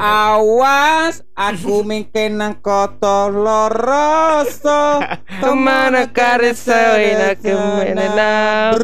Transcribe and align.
Awas, 0.00 1.20
aku 1.36 1.84
mungkin 1.88 2.40
nang 2.40 2.56
kotor 2.64 3.28
loroso. 3.28 5.04
Ke 5.44 5.52
mana 5.52 6.08
karesoina 6.08 7.36
ke 7.36 7.52
mana 7.52 8.08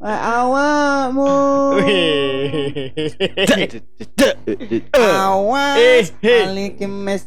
Awakmu 0.00 1.34
Awas 1.74 1.82
Eh, 1.82 2.29
eh. 5.76 6.06
Ali 6.22 6.70
kemes 6.78 7.26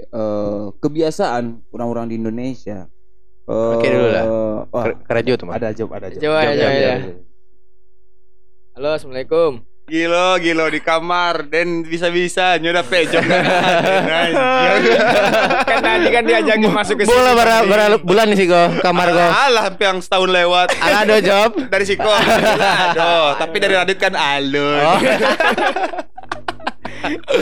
eh, 0.00 0.64
kebiasaan 0.78 1.66
orang-orang 1.74 2.08
di 2.08 2.14
Indonesia. 2.22 2.88
Eh, 3.44 3.72
Oke 3.74 3.86
dulu 3.86 4.08
lah. 4.08 4.24
wah, 4.68 4.84
Kerajo 5.02 5.32
tuh, 5.34 5.46
Mas. 5.46 5.54
ada 5.58 5.68
job, 5.72 5.88
ada 5.90 6.06
job. 6.08 6.20
Jawa, 6.20 6.38
Job, 6.42 6.54
Jawa, 6.54 6.56
job, 6.56 6.72
ya. 6.72 6.94
job. 6.98 7.00
Halo, 8.72 8.88
assalamualaikum. 8.94 9.50
Gilo, 9.82 10.38
gilo 10.38 10.70
di 10.70 10.78
kamar 10.78 11.50
dan 11.50 11.82
bisa-bisa 11.82 12.54
nyoda 12.56 12.80
pejo. 12.80 13.18
kan 15.68 15.78
tadi 15.82 16.06
kan 16.08 16.22
diajakin 16.22 16.70
masuk 16.70 17.02
ke 17.02 17.04
sini. 17.04 17.12
Bola 17.12 17.34
bara, 17.34 17.56
bara 17.66 17.84
bulan 17.98 18.30
nih 18.30 18.38
sih 18.38 18.46
go 18.46 18.62
kamar 18.78 19.10
go. 19.10 19.20
Alah, 19.20 19.68
hampir 19.68 19.90
yang 19.90 19.98
setahun 19.98 20.30
lewat. 20.30 20.72
Ada 20.78 21.18
job. 21.18 21.50
Dari 21.66 21.84
Siko. 21.84 22.08
Aduh, 22.08 23.34
tapi 23.42 23.56
dari 23.58 23.74
Radit 23.74 23.98
kan 23.98 24.14
alun. 24.14 24.80
Oh. 24.80 24.98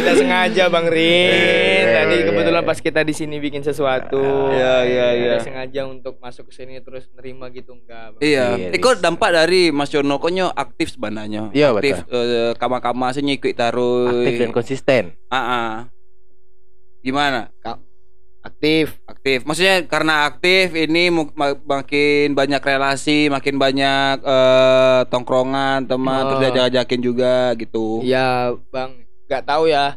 Udah 0.00 0.14
sengaja 0.14 0.64
Bang 0.66 0.86
Rin. 0.86 1.30
Iya, 1.30 1.92
Tadi 2.00 2.16
iya, 2.16 2.26
kebetulan 2.26 2.62
iya. 2.62 2.68
pas 2.68 2.78
kita 2.78 3.00
di 3.02 3.12
sini 3.12 3.36
bikin 3.36 3.60
sesuatu. 3.60 4.20
Iya, 4.50 4.74
iya, 4.84 5.08
iya. 5.12 5.32
Udah 5.36 5.44
sengaja 5.44 5.80
untuk 5.84 6.16
masuk 6.18 6.48
ke 6.48 6.52
sini 6.54 6.80
terus 6.80 7.08
nerima 7.12 7.48
gitu 7.48 7.76
enggak. 7.76 8.16
Bang. 8.16 8.20
Iya, 8.20 8.46
Iya, 8.56 8.68
itu 8.72 8.88
dampak 8.96 9.30
dari 9.30 9.68
Mas 9.70 9.90
Yono 9.90 10.16
konyo 10.16 10.48
aktif 10.48 10.92
sebenarnya. 10.92 11.52
Iya, 11.52 11.72
aktif 11.72 12.04
eh, 12.06 12.52
kama-kama 12.56 13.12
sih 13.12 13.20
ikut 13.20 13.52
taruh. 13.52 14.08
Aktif 14.08 14.34
dan 14.38 14.50
konsisten. 14.50 15.04
Ah, 15.28 15.36
ah. 15.38 15.72
Gimana? 17.00 17.48
Aktif. 18.40 18.96
Aktif. 19.04 19.44
Maksudnya 19.44 19.84
karena 19.84 20.24
aktif 20.24 20.72
ini 20.72 21.12
makin 21.60 22.32
banyak 22.32 22.60
relasi, 22.60 23.28
makin 23.28 23.60
banyak 23.60 24.24
eh, 24.24 25.00
tongkrongan 25.12 25.84
teman, 25.84 26.20
Oh. 26.20 26.26
terus 26.32 26.40
diajak-ajakin 26.48 27.00
juga 27.00 27.52
gitu. 27.56 28.00
Iya, 28.00 28.56
Bang. 28.72 29.04
Nggak 29.30 29.46
tahu 29.46 29.64
ya 29.64 29.94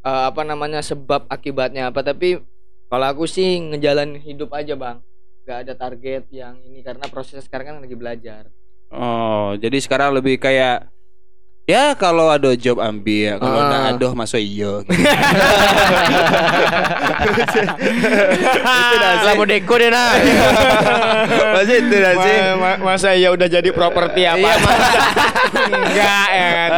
eh, 0.00 0.22
apa 0.24 0.42
namanya 0.42 0.78
sebab 0.78 1.26
akibatnya 1.26 1.90
apa 1.90 2.00
tapi 2.00 2.38
kalau 2.86 3.02
aku 3.04 3.26
sih 3.26 3.58
ngejalan 3.58 4.14
hidup 4.16 4.54
aja, 4.54 4.78
Bang. 4.78 5.02
Nggak 5.42 5.58
ada 5.60 5.74
target 5.74 6.22
yang 6.30 6.54
ini 6.62 6.78
karena 6.80 7.02
proses 7.06 7.42
sekarang 7.42 7.66
kan 7.66 7.82
lagi 7.82 7.94
belajar. 7.94 8.46
Oh, 8.88 9.58
jadi 9.58 9.74
sekarang 9.76 10.14
lebih 10.14 10.38
kayak 10.38 10.86
ya 11.66 11.94
kalau 11.94 12.30
ada 12.30 12.54
job 12.54 12.78
ambil, 12.78 13.42
kalau 13.42 13.58
Ah. 13.58 13.66
nggak 13.66 13.84
ada 13.92 14.06
masuk 14.14 14.38
iyo. 14.38 14.86
Itu 17.26 18.62
dah 18.96 19.12
Selama 19.20 19.44
deko 19.44 19.74
deh 19.76 19.90
nah. 19.90 20.14
Masih 21.56 21.76
itu 21.80 21.96
dah 21.96 22.14
sih. 22.16 22.36
Ma- 22.54 22.78
ma- 22.78 22.80
masa 22.86 23.10
ya 23.12 23.28
udah 23.28 23.48
jadi 23.48 23.66
properti 23.70 24.22
apa? 24.22 24.38
Iya, 24.38 24.54
Enggak 25.66 26.28
ya 26.32 26.48
kan. 26.50 26.70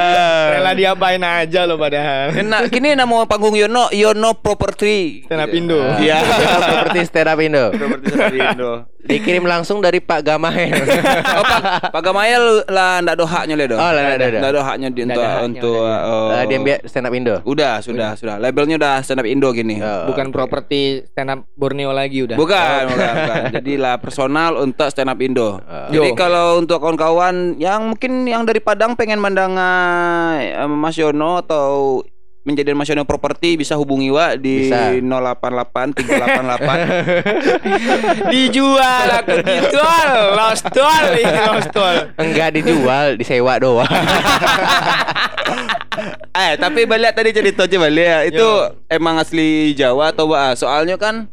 Rela 0.59 0.73
diapain 0.75 1.23
aja 1.23 1.61
lo 1.65 1.75
padahal. 1.77 2.35
Enak, 2.35 2.73
kini 2.73 2.95
nama 2.99 3.25
panggung 3.25 3.55
Yono, 3.55 3.89
Yono 3.95 4.37
Property. 4.37 5.25
Stand 5.27 5.43
up 5.43 5.53
Indo. 5.55 5.81
Iya. 5.99 6.19
Seperti 6.63 6.99
stand 7.09 7.29
up 7.31 7.39
Indo. 7.41 7.65
Properti 7.73 8.09
dari 8.13 8.39
Indo. 8.43 8.73
Dikirim 8.99 9.47
langsung 9.47 9.81
dari 9.81 10.03
Pak 10.03 10.21
Gamael. 10.21 10.75
Oh, 11.39 11.45
Pak, 11.47 11.95
Pak 11.95 12.03
Gamayel 12.03 12.67
lah 12.67 13.01
ndak 13.01 13.15
ada 13.17 13.25
haknya 13.25 13.55
le 13.55 13.65
doh. 13.71 13.79
Oh, 13.79 13.91
lah, 13.95 14.03
ndak 14.19 14.21
ada. 14.21 14.39
Ndak 14.43 14.51
ada 14.53 14.63
haknya 14.67 14.89
di 14.91 15.01
Ndak 15.07 15.15
untuk 15.15 15.23
ada 15.23 15.33
haknya, 15.33 15.47
untuk 15.49 15.81
oh. 15.87 16.29
Eh, 16.35 16.45
dia 16.45 16.59
biar 16.59 16.79
stand 16.85 17.07
up 17.07 17.15
Indo. 17.15 17.35
Udah, 17.47 17.75
sudah, 17.81 18.11
sudah. 18.19 18.37
Labelnya 18.37 18.77
udah 18.77 19.01
stand 19.01 19.23
up 19.23 19.29
Indo 19.31 19.49
gini. 19.55 19.79
Oh, 19.79 20.11
Bukan 20.11 20.35
properti 20.35 21.07
stand 21.15 21.31
up 21.31 21.41
Borneo 21.55 21.95
lagi 21.95 22.27
udah. 22.27 22.37
Bukan, 22.37 22.81
bukan, 22.91 23.13
bukan. 23.23 23.43
Jadi 23.57 23.73
lah 23.79 23.95
personal 24.03 24.59
untuk 24.61 24.89
stand 24.91 25.09
up 25.09 25.19
Indo. 25.23 25.63
Oh. 25.63 25.89
Jadi 25.95 26.09
kalau 26.19 26.59
untuk 26.59 26.83
kawan-kawan 26.83 27.55
yang 27.57 27.95
mungkin 27.95 28.27
yang 28.27 28.45
dari 28.49 28.65
Padang 28.65 28.97
pengen 28.97 29.21
mendangai 29.21 30.57
eh, 30.57 30.65
Mas 30.65 30.97
Yono 30.97 31.45
atau 31.45 32.01
menjadi 32.49 32.73
Mas 32.73 32.89
Yono 32.89 33.05
Properti 33.05 33.61
bisa 33.61 33.77
hubungi 33.77 34.09
Wa 34.09 34.41
di 34.41 34.73
Bisa. 34.73 34.97
088 34.97 35.93
388. 35.93 38.25
Dijual 38.33 39.21
aku 39.21 39.45
dijual. 39.45 40.33
Lost 40.33 40.65
ini 41.13 41.29
lost 41.45 41.69
doll. 41.77 42.09
Enggak 42.17 42.57
dijual, 42.57 43.21
disewa 43.21 43.61
doang. 43.61 43.85
eh, 46.41 46.57
tapi 46.57 46.89
balik 46.89 47.13
tadi 47.13 47.37
cerita 47.37 47.69
aja 47.69 47.77
balik 47.77 48.09
ya. 48.09 48.25
Itu 48.25 48.49
emang 48.89 49.21
asli 49.21 49.77
Jawa 49.77 50.17
atau 50.17 50.33
Wa? 50.33 50.57
Soalnya 50.57 50.97
kan 50.97 51.29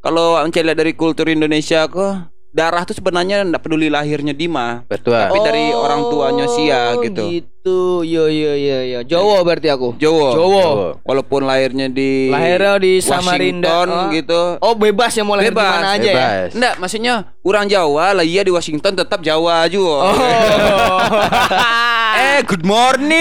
kalau 0.00 0.40
lihat 0.40 0.80
dari 0.80 0.96
kultur 0.96 1.28
Indonesia 1.28 1.84
kok 1.84 2.32
darah 2.56 2.88
tuh 2.88 2.96
sebenarnya 2.96 3.44
enggak 3.44 3.60
peduli 3.60 3.92
lahirnya 3.92 4.32
di 4.32 4.48
mana. 4.48 4.88
Betul. 4.88 5.12
Tapi 5.12 5.38
dari 5.44 5.76
orang 5.76 6.08
tuanya 6.08 6.46
Sia 6.48 6.96
gitu. 7.04 7.24
Oh, 7.28 7.44
Gitu. 7.66 8.06
Yo 8.06 8.30
yo 8.30 8.54
yo 8.54 8.78
yo. 8.86 9.00
Jawa 9.02 9.42
berarti 9.42 9.66
aku. 9.66 9.98
Jawa. 9.98 10.38
Jawa. 10.38 10.66
Walaupun 11.02 11.50
lahirnya 11.50 11.90
di 11.90 12.30
Lahirnya 12.30 12.78
di 12.78 13.02
Samarinda. 13.02 13.82
Oh. 13.82 14.06
gitu. 14.14 14.62
Oh 14.62 14.78
bebas 14.78 15.10
ya 15.18 15.26
mau 15.26 15.34
lahir 15.34 15.50
di 15.50 15.58
Bebas, 15.58 15.82
mana 15.82 15.98
aja 15.98 16.06
ya. 16.06 16.14
Bebas. 16.14 16.50
Enggak, 16.54 16.74
maksudnya 16.78 17.34
orang 17.42 17.66
Jawa 17.66 18.14
lah 18.14 18.22
iya 18.22 18.46
di 18.46 18.54
Washington 18.54 18.94
tetap 18.94 19.18
Jawa 19.18 19.66
juga. 19.66 19.98
Oh. 19.98 20.14
eh, 22.22 22.38
good 22.46 22.62
morning. 22.62 23.18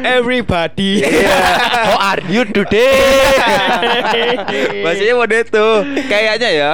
Everybody. 0.00 1.04
How 1.84 2.16
are 2.16 2.24
you 2.32 2.48
today? 2.48 2.96
Maksudnya 4.88 5.20
mode 5.20 5.36
itu. 5.36 5.66
Kayaknya 6.08 6.48
ya. 6.48 6.70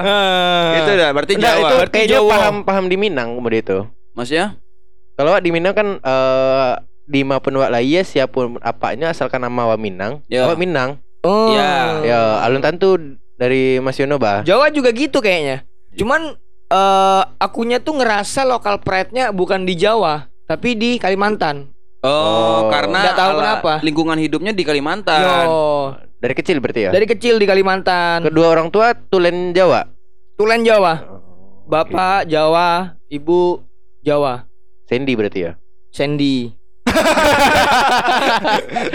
Itu 0.78 0.90
dah 0.94 1.10
berarti 1.10 1.34
Jawa. 1.34 1.66
itu 1.66 1.74
Berarti 1.82 1.98
kayaknya 1.98 2.22
Jawa. 2.22 2.30
paham 2.30 2.56
paham 2.62 2.86
di 2.86 2.94
Minang 2.94 3.42
kemudian 3.42 3.66
itu. 3.66 3.78
Maksudnya? 4.14 4.54
Kalau 5.16 5.32
di 5.40 5.48
Minang 5.48 5.72
kan 5.72 5.88
eh 5.96 6.72
di 7.06 7.22
maupun 7.22 7.56
wak 7.56 7.70
laya 7.70 8.02
siapa 8.02 8.28
pun 8.28 8.58
apanya 8.60 9.10
asalkan 9.10 9.40
nama 9.40 9.64
wa 9.66 9.76
Minang. 9.80 10.20
Ya. 10.28 10.44
Wak 10.44 10.60
Minang. 10.60 11.00
Oh. 11.24 11.50
Ya. 11.50 12.04
Ya, 12.04 12.20
alun 12.44 12.60
tantu 12.60 13.00
dari 13.34 13.80
Mas 13.80 13.96
Yono 13.96 14.20
bah. 14.20 14.44
Jawa 14.44 14.68
juga 14.68 14.92
gitu 14.92 15.18
kayaknya. 15.18 15.64
Cuman 15.96 16.36
eh 16.66 17.22
akunya 17.38 17.80
tuh 17.80 17.96
ngerasa 17.96 18.44
lokal 18.44 18.78
pride-nya 18.78 19.30
bukan 19.30 19.64
di 19.64 19.74
Jawa, 19.74 20.28
tapi 20.44 20.74
di 20.74 20.98
Kalimantan. 20.98 21.72
Oh, 22.04 22.06
Oh. 22.06 22.60
karena 22.70 23.02
Nggak 23.02 23.18
tahu 23.18 23.32
kenapa. 23.40 23.72
lingkungan 23.82 24.18
hidupnya 24.20 24.52
di 24.52 24.62
Kalimantan. 24.62 25.22
Yo. 25.22 25.50
Dari 26.16 26.34
kecil 26.34 26.60
berarti 26.60 26.80
ya. 26.86 26.90
Dari 26.92 27.06
kecil 27.06 27.40
di 27.40 27.46
Kalimantan. 27.46 28.22
Kedua 28.22 28.46
orang 28.48 28.68
tua 28.70 28.94
tulen 28.94 29.50
Jawa. 29.50 29.88
Tulen 30.36 30.62
Jawa. 30.62 31.02
Bapak 31.66 32.28
Jawa, 32.28 32.94
ibu 33.08 33.64
Jawa. 34.00 34.46
Sandy 34.86 35.12
berarti 35.12 35.38
ya. 35.42 35.52
Sandy. 35.90 36.54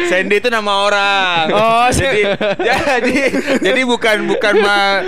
Sandy 0.09 0.35
itu 0.39 0.47
nama 0.47 0.71
orang. 0.87 1.43
Oh, 1.51 1.87
jadi 1.91 2.35
jadi 2.55 3.17
jadi 3.59 3.81
bukan 3.83 4.17
bukan 4.27 4.53
ma, 4.59 5.03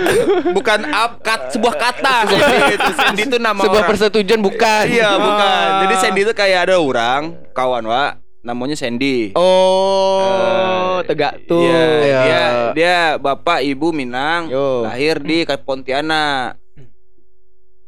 bukan 0.52 0.80
up 0.92 1.20
kat, 1.20 1.50
sebuah 1.50 1.74
kata 1.74 2.28
Sandy 2.28 2.72
itu. 2.76 2.90
Sandy 2.92 3.22
itu 3.24 3.36
nama 3.40 3.58
Sebuah 3.58 3.80
orang. 3.80 3.88
persetujuan 3.88 4.40
bukan. 4.44 4.82
Iya, 4.86 5.10
bukan. 5.16 5.66
Ah. 5.66 5.80
Jadi 5.86 5.94
Sandy 5.96 6.20
itu 6.22 6.32
kayak 6.32 6.70
ada 6.70 6.76
orang 6.76 7.34
kawan, 7.52 7.84
Wak. 7.84 8.20
Namanya 8.44 8.76
Sandy. 8.76 9.32
Oh, 9.32 11.00
Eh, 11.00 11.08
tegak 11.08 11.48
tuh. 11.48 11.64
Iya, 11.64 11.80
Iya. 11.80 12.20
dia 12.20 12.44
dia 12.76 12.96
bapak 13.16 13.64
ibu 13.64 13.88
Minang, 13.88 14.52
Yo. 14.52 14.84
lahir 14.84 15.16
di 15.18 15.48
Pontianak. 15.64 16.60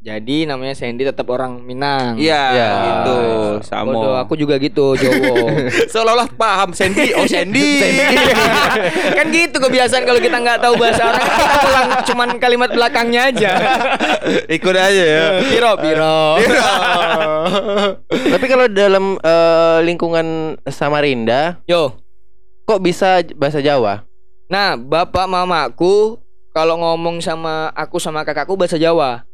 Jadi 0.06 0.47
namanya 0.47 0.70
Sandy 0.79 1.03
tetap 1.03 1.26
orang 1.35 1.67
Minang. 1.67 2.14
Iya, 2.14 2.43
Iya. 2.55 2.70
gitu. 2.79 3.17
Bodoh, 3.19 3.58
Sama. 3.67 4.23
aku 4.23 4.38
juga 4.38 4.55
gitu, 4.62 4.94
Jowo. 4.94 5.50
Seolah-olah 5.91 6.31
paham 6.31 6.70
Sandy. 6.70 7.11
Oh, 7.19 7.26
Sandy. 7.26 7.82
kan 9.19 9.26
gitu 9.35 9.58
kebiasaan 9.58 10.06
kalau 10.06 10.23
kita 10.23 10.38
nggak 10.38 10.62
tahu 10.62 10.79
bahasa 10.79 11.11
orang 11.11 11.26
kita 11.26 11.58
ulang 11.58 11.88
cuman 12.06 12.29
kalimat 12.38 12.70
belakangnya 12.70 13.35
aja. 13.35 13.53
Ikut 14.47 14.75
aja 14.79 15.05
ya. 15.11 15.26
Piro, 15.43 15.75
piro. 15.82 16.38
Tapi 18.06 18.47
kalau 18.47 18.70
dalam 18.70 19.19
eh, 19.19 19.79
lingkungan 19.82 20.55
Samarinda 20.70 21.58
Yo. 21.67 21.99
kok 22.62 22.79
bisa 22.79 23.26
bahasa 23.35 23.58
Jawa? 23.58 24.06
Nah, 24.47 24.79
bapak 24.79 25.26
mamaku 25.26 26.23
kalau 26.55 26.79
ngomong 26.79 27.19
sama 27.19 27.75
aku 27.75 27.99
sama 27.99 28.23
kakakku 28.23 28.55
bahasa 28.55 28.79
Jawa. 28.79 29.26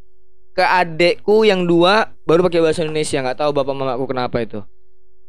Ke 0.52 0.64
adekku 0.64 1.42
yang 1.42 1.64
dua 1.64 2.12
baru 2.22 2.44
pakai 2.44 2.60
bahasa 2.60 2.84
Indonesia. 2.84 3.18
nggak 3.18 3.40
tahu 3.40 3.50
bapak 3.52 3.72
mamaku 3.72 4.04
kenapa 4.06 4.36
itu. 4.38 4.60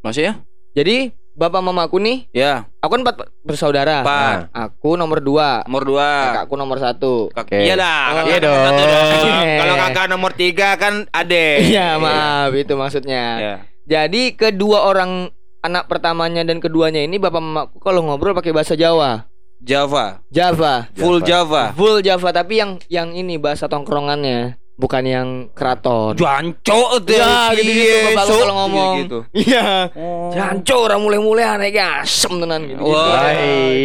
Maksudnya? 0.04 0.44
Jadi 0.76 1.16
bapak 1.34 1.62
mamaku 1.64 1.98
nih, 1.98 2.18
Ya, 2.30 2.70
aku 2.78 2.94
kan 2.94 3.02
empat 3.02 3.16
bersaudara. 3.42 4.04
Empat. 4.06 4.52
Aku 4.52 4.94
nomor 4.94 5.18
dua, 5.18 5.64
nomor 5.66 5.82
dua. 5.82 6.10
kakakku 6.30 6.54
nomor 6.54 6.78
satu. 6.78 7.32
Kak-. 7.34 7.50
Iya 7.50 7.74
lah, 7.74 8.02
Oh, 8.14 8.24
iya 8.28 8.38
dong. 8.38 8.74
Iya. 8.78 9.58
Kalau 9.64 9.76
kakak 9.80 10.06
nomor 10.12 10.32
tiga 10.36 10.76
kan 10.76 11.08
ade. 11.10 11.72
Iya 11.72 11.98
maaf 11.98 12.52
itu 12.54 12.74
maksudnya. 12.76 13.24
Iya. 13.40 13.56
Jadi 13.84 14.36
kedua 14.36 14.86
orang 14.86 15.32
anak 15.64 15.88
pertamanya 15.88 16.44
dan 16.44 16.60
keduanya 16.60 17.00
ini 17.00 17.16
bapak 17.16 17.40
mamaku 17.40 17.76
kalau 17.80 18.04
ngobrol 18.04 18.36
pakai 18.36 18.52
bahasa 18.52 18.76
Jawa, 18.76 19.28
Java, 19.64 20.20
Java, 20.28 20.92
full 20.92 21.24
Java. 21.24 21.72
full 21.72 22.04
Java 22.04 22.30
tapi 22.30 22.60
yang 22.60 22.76
yang 22.88 23.12
ini 23.12 23.40
bahasa 23.40 23.72
tongkrongannya 23.72 24.60
bukan 24.74 25.04
yang 25.04 25.28
keraton. 25.52 26.18
Janco 26.18 26.98
tuh. 27.00 27.14
Ya, 27.14 27.54
Iya, 27.54 28.14
bapakku 28.14 28.30
sok. 28.30 28.42
kalau 28.42 28.56
ngomong. 28.66 28.94
Gitu. 29.02 29.20
Iya. 29.34 29.94
Oh. 29.94 30.30
Janco 30.30 30.76
orang 30.82 31.02
mulai-mulai 31.02 31.46
aneh 31.46 31.70
asem 31.76 32.34
tenan 32.36 32.66
gitu. 32.66 32.82
Wah, 32.82 33.30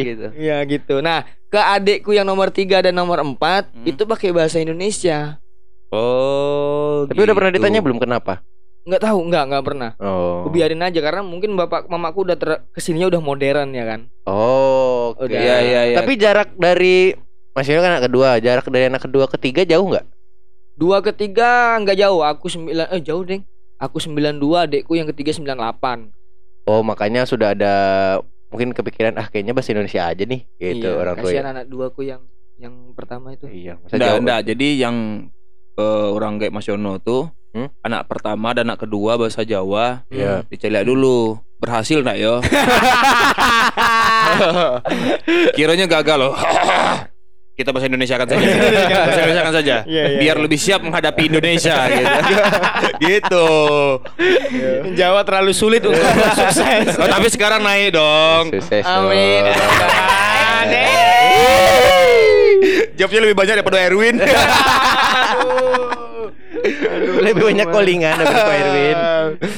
gitu. 0.00 0.26
Iya 0.34 0.56
gitu. 0.64 0.94
Nah, 0.98 1.22
ke 1.48 1.56
adekku 1.56 2.12
yang 2.12 2.24
nomor 2.24 2.48
tiga 2.48 2.80
dan 2.80 2.92
nomor 2.92 3.18
empat 3.18 3.68
Hmm. 3.70 3.84
itu 3.84 4.02
pakai 4.02 4.32
bahasa 4.32 4.58
Indonesia. 4.58 5.40
Oh, 5.88 7.08
Tapi 7.08 7.16
udah 7.18 7.32
pernah 7.32 7.50
gitu. 7.50 7.64
ditanya 7.64 7.80
belum 7.80 7.96
kenapa? 7.96 8.44
Nggak 8.84 9.02
tahu, 9.02 9.18
nggak 9.28 9.44
nggak 9.48 9.64
pernah. 9.64 9.90
Oh. 9.96 10.44
Aku 10.44 10.48
biarin 10.50 10.80
aja 10.80 11.00
karena 11.00 11.20
mungkin 11.20 11.52
bapak 11.54 11.88
mamaku 11.88 12.24
udah 12.24 12.36
ter 12.36 12.64
ke 12.68 12.80
sininya 12.80 13.08
udah 13.08 13.20
modern 13.20 13.72
ya 13.72 13.84
kan. 13.84 14.00
Oh, 14.24 15.12
oke. 15.12 15.24
Udah. 15.24 15.40
Iya, 15.40 15.56
iya, 15.60 15.80
iya. 15.92 15.96
Tapi 15.96 16.16
jarak 16.16 16.52
dari 16.54 17.12
Mas 17.52 17.64
Yono 17.64 17.80
kan 17.80 17.96
anak 17.96 18.04
kedua, 18.06 18.36
jarak 18.38 18.64
dari 18.68 18.84
anak 18.86 19.02
kedua 19.02 19.24
ketiga 19.28 19.64
jauh 19.64 19.88
nggak? 19.88 20.04
Dua 20.78 21.02
ketiga 21.02 21.76
nggak 21.76 21.98
jauh. 21.98 22.22
Aku 22.22 22.46
sembilan 22.46 22.88
eh 22.88 23.02
jauh 23.02 23.20
deng. 23.20 23.44
Aku 23.76 23.98
92, 23.98 24.60
adekku 24.60 24.94
yang 24.94 25.06
ketiga 25.06 25.30
98. 25.30 26.10
Oh, 26.66 26.82
makanya 26.82 27.22
sudah 27.22 27.54
ada 27.54 27.74
mungkin 28.50 28.70
kepikiran 28.70 29.14
ah 29.14 29.26
kayaknya 29.26 29.54
bahasa 29.54 29.70
Indonesia 29.70 30.02
aja 30.02 30.20
nih 30.20 30.40
gitu 30.56 30.88
iya, 30.88 30.96
orang 30.96 31.14
tua. 31.14 31.22
kasihan 31.26 31.44
ya. 31.44 31.50
anak 31.52 31.64
duaku 31.66 32.00
yang 32.02 32.20
yang 32.58 32.74
pertama 32.92 33.32
itu. 33.32 33.46
Iya, 33.46 33.78
Enggak, 33.86 34.14
enggak. 34.18 34.40
Jadi 34.46 34.66
yang 34.78 34.96
eh, 35.74 36.08
orang 36.08 36.38
kayak 36.38 36.50
Mas 36.50 36.66
Yono 36.66 36.98
tuh 36.98 37.30
Hmm? 37.48 37.72
anak 37.80 38.04
pertama 38.04 38.52
dan 38.52 38.68
anak 38.68 38.84
kedua 38.84 39.16
bahasa 39.16 39.40
Jawa 39.40 40.04
Iya. 40.12 40.44
diceliak 40.46 40.84
dulu. 40.84 41.40
Berhasil 41.56 41.98
enggak 41.98 42.20
yo? 42.20 42.44
Kiranya 45.56 45.88
gagal 45.88 46.16
loh. 46.20 46.34
Kita 47.58 47.74
bahasa 47.74 47.90
Indonesia 47.90 48.14
kan 48.14 48.26
saja. 48.30 48.38
bahasa 49.02 49.18
Indonesia 49.18 49.42
kan 49.42 49.54
saja. 49.58 49.76
Iya, 49.82 50.02
iya, 50.14 50.18
Biar 50.22 50.36
lebih 50.38 50.62
siap 50.62 50.78
menghadapi 50.78 51.26
Indonesia 51.26 51.74
gitu. 51.90 52.38
gitu. 53.02 53.48
Jawa 54.94 55.26
terlalu 55.26 55.50
sulit 55.50 55.82
untuk 55.82 55.98
sukses. 56.38 56.94
Oh, 56.94 57.10
tapi 57.10 57.26
sekarang 57.26 57.66
naik 57.66 57.98
dong. 57.98 58.54
Sukses. 58.62 58.86
Amin. 58.86 59.42
Jawabnya 62.94 63.20
lebih 63.26 63.34
banyak 63.34 63.54
daripada 63.58 63.78
Erwin. 63.82 64.22
Lebih 67.26 67.42
banyak 67.42 67.66
callingan 67.74 68.22
dari 68.22 68.34
Pak 68.38 68.54
Erwin. 68.54 68.96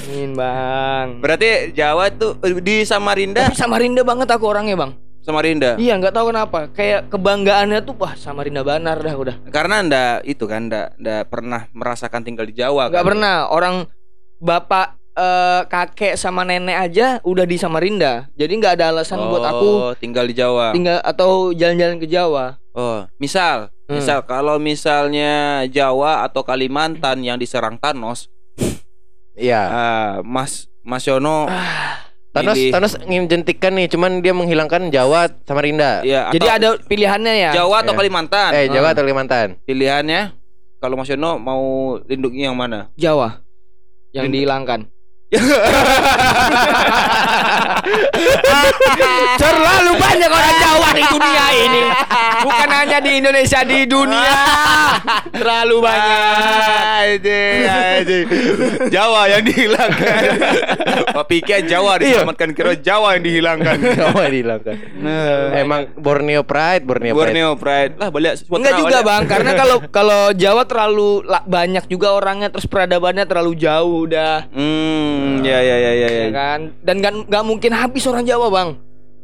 Amin, 0.08 0.30
Bang. 0.32 1.06
Berarti 1.20 1.76
Jawa 1.76 2.08
tuh 2.08 2.40
di 2.64 2.80
Samarinda, 2.88 3.52
Tapi 3.52 3.60
Samarinda 3.60 4.00
banget 4.08 4.32
aku 4.32 4.48
orangnya, 4.48 4.88
Bang. 4.88 5.09
Samarinda. 5.20 5.76
Iya, 5.76 5.94
nggak 5.94 6.10
tahu 6.10 6.30
kenapa. 6.30 6.58
Kayak 6.70 7.08
kebanggaannya 7.08 7.80
tuh 7.80 7.94
wah 7.94 8.12
Samarinda 8.14 8.60
Banar 8.60 8.96
dah 8.96 9.14
udah. 9.14 9.36
Karena 9.48 9.74
anda 9.78 10.04
itu 10.22 10.44
kan 10.44 10.66
ndak 10.66 10.96
ndak 10.96 11.22
pernah 11.28 11.68
merasakan 11.70 12.20
tinggal 12.20 12.44
di 12.44 12.54
Jawa 12.54 12.88
Nggak 12.88 12.98
kan? 12.98 13.06
pernah 13.06 13.34
orang 13.46 13.74
bapak 14.38 14.86
eh, 15.12 15.62
kakek 15.66 16.14
sama 16.14 16.42
nenek 16.42 16.76
aja 16.80 17.06
udah 17.20 17.44
di 17.44 17.56
Samarinda. 17.56 18.32
Jadi 18.32 18.52
nggak 18.54 18.74
ada 18.74 18.90
alasan 18.90 19.20
buat 19.22 19.44
aku 19.44 19.68
Oh, 19.68 19.92
tinggal 19.94 20.24
di 20.24 20.32
Jawa. 20.32 20.72
tinggal 20.72 20.98
atau 21.00 21.52
jalan-jalan 21.52 21.96
ke 21.96 22.06
Jawa. 22.06 22.56
Oh, 22.70 23.04
misal, 23.16 23.68
Hmm. 23.84 23.98
misal 23.98 24.22
kalau 24.22 24.56
misalnya 24.56 25.66
Jawa 25.66 26.22
atau 26.22 26.40
Kalimantan 26.40 27.20
yang 27.20 27.36
diserang 27.36 27.74
Thanos, 27.76 28.30
Iya. 29.34 29.60
ah, 29.60 30.12
Mas 30.22 30.70
Mas 30.80 31.02
Yono 31.02 31.44
Thanos 32.30 32.54
milih- 32.54 32.70
Thanos 32.70 32.92
ingin 33.04 33.26
jentikan 33.26 33.74
nih, 33.74 33.86
cuman 33.86 34.22
dia 34.22 34.30
menghilangkan 34.30 34.86
Jawa 34.88 35.26
Samarinda. 35.42 35.98
ya, 36.02 36.30
Jadi 36.30 36.46
atau 36.46 36.56
ada 36.56 36.68
pilihannya 36.80 37.34
ya. 37.36 37.50
Jawa 37.52 37.82
atau 37.82 37.90
Ya. 37.90 37.98
Kalimantan? 37.98 38.50
Eh, 38.54 38.66
Jawa 38.70 38.86
Ah. 38.86 38.92
atau 38.94 39.02
Kalimantan? 39.02 39.46
Pilihannya 39.62 40.20
kalau 40.78 40.94
Mas 40.94 41.10
Yono 41.10 41.36
mau 41.36 41.62
lindungi 42.00 42.46
yang 42.46 42.54
mana? 42.54 42.86
Jawa 42.94 43.42
yang 44.12 44.30
Lindung- 44.30 44.46
dihilangkan. 44.46 44.80
Terlalu 49.40 49.92
banyak 49.96 50.26
orang 50.26 50.54
Jawa 50.58 50.88
di 50.90 51.04
dunia 51.06 51.44
ini. 51.54 51.82
Bukan 52.40 52.68
hanya 52.68 52.98
di 52.98 53.12
Indonesia, 53.16 53.60
di 53.62 53.86
dunia. 53.86 54.34
Terlalu 55.30 55.76
banyak. 55.78 57.22
Jawa 58.90 59.30
yang 59.30 59.42
dihilangkan. 59.46 60.22
Pikir 61.22 61.62
Jawa 61.64 61.94
diselamatkan 61.96 62.50
kira 62.50 62.74
Jawa 62.74 63.14
yang 63.14 63.22
dihilangkan. 63.22 63.76
Jawa 63.78 64.22
dihilangkan. 64.26 64.76
Emang 65.54 65.94
Borneo 65.94 66.42
Pride, 66.42 66.82
Borneo, 66.82 67.14
Pride. 67.14 67.30
Borneo 67.30 67.50
Pride 67.54 67.92
lah 67.96 68.08
balik 68.10 68.34
Enggak 68.50 68.74
juga 68.76 68.98
bang, 69.00 69.22
karena 69.26 69.50
kalau 69.54 69.76
kalau 69.88 70.20
Jawa 70.34 70.66
terlalu 70.66 71.22
la- 71.22 71.46
banyak 71.46 71.86
juga 71.86 72.12
orangnya, 72.12 72.50
terus 72.50 72.66
peradabannya 72.66 73.24
terlalu 73.24 73.54
jauh 73.56 74.10
udah, 74.10 74.50
Hmm, 74.50 75.19
ya 75.40 75.58
ya 75.58 75.76
ya 75.76 75.92
ya. 75.92 76.08
ya. 76.08 76.22
ya 76.22 76.30
kan? 76.30 76.60
Dan 76.80 76.94
nggak 76.98 77.12
nggak 77.26 77.44
mungkin 77.44 77.70
habis 77.72 78.04
orang 78.04 78.22
Jawa 78.22 78.48
bang. 78.48 78.70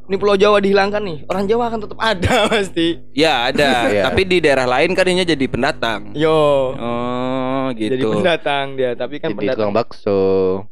Ini 0.07 0.17
Pulau 0.17 0.39
Jawa 0.39 0.63
dihilangkan 0.63 1.03
nih, 1.03 1.19
orang 1.27 1.45
Jawa 1.45 1.67
akan 1.67 1.81
tetap 1.83 1.99
ada 1.99 2.35
pasti. 2.55 3.03
Ya 3.11 3.51
ada, 3.51 3.91
Iya. 3.91 4.03
tapi 4.07 4.23
di 4.23 4.39
daerah 4.39 4.63
lain 4.65 4.95
kan 4.95 5.03
ini 5.03 5.27
jadi 5.27 5.47
pendatang. 5.47 6.15
Yo, 6.15 6.31
Oh, 6.73 7.75
jadi 7.75 7.99
gitu. 7.99 8.15
pendatang 8.15 8.79
dia, 8.79 8.95
tapi 8.95 9.19
kan 9.19 9.35
Jadi 9.35 9.39
pendatang. 9.43 9.67
tukang 9.67 9.75
bakso. 9.75 10.21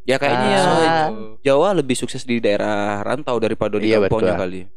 Ya 0.06 0.16
kayaknya 0.16 0.48
ya, 0.48 0.62
Ah. 0.62 1.08
Jawa 1.42 1.74
lebih 1.74 1.98
sukses 1.98 2.22
di 2.22 2.38
daerah 2.38 3.02
rantau 3.02 3.34
daripada 3.36 3.74
di 3.74 3.90
Iya, 3.90 4.06
kampungnya 4.06 4.38
kali. 4.38 4.70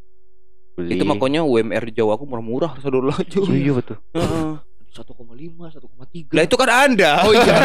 Beli. 0.74 0.90
Itu 0.94 1.06
makanya 1.06 1.42
UMR 1.42 1.84
di 1.86 1.94
Jawa 1.94 2.18
aku 2.18 2.26
murah-murah 2.26 2.82
saudara 2.82 3.14
aja. 3.14 3.38
Iya 3.40 3.72
betul. 3.74 3.98
Heeh. 4.14 4.50
1,5, 4.92 5.70
1,3. 5.70 6.36
Lah 6.36 6.44
itu 6.44 6.56
kan 6.58 6.70
Anda. 6.70 7.12
Oh 7.28 7.34
iya. 7.34 7.56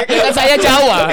kan 0.26 0.32
saya 0.34 0.54
Jawa. 0.60 1.10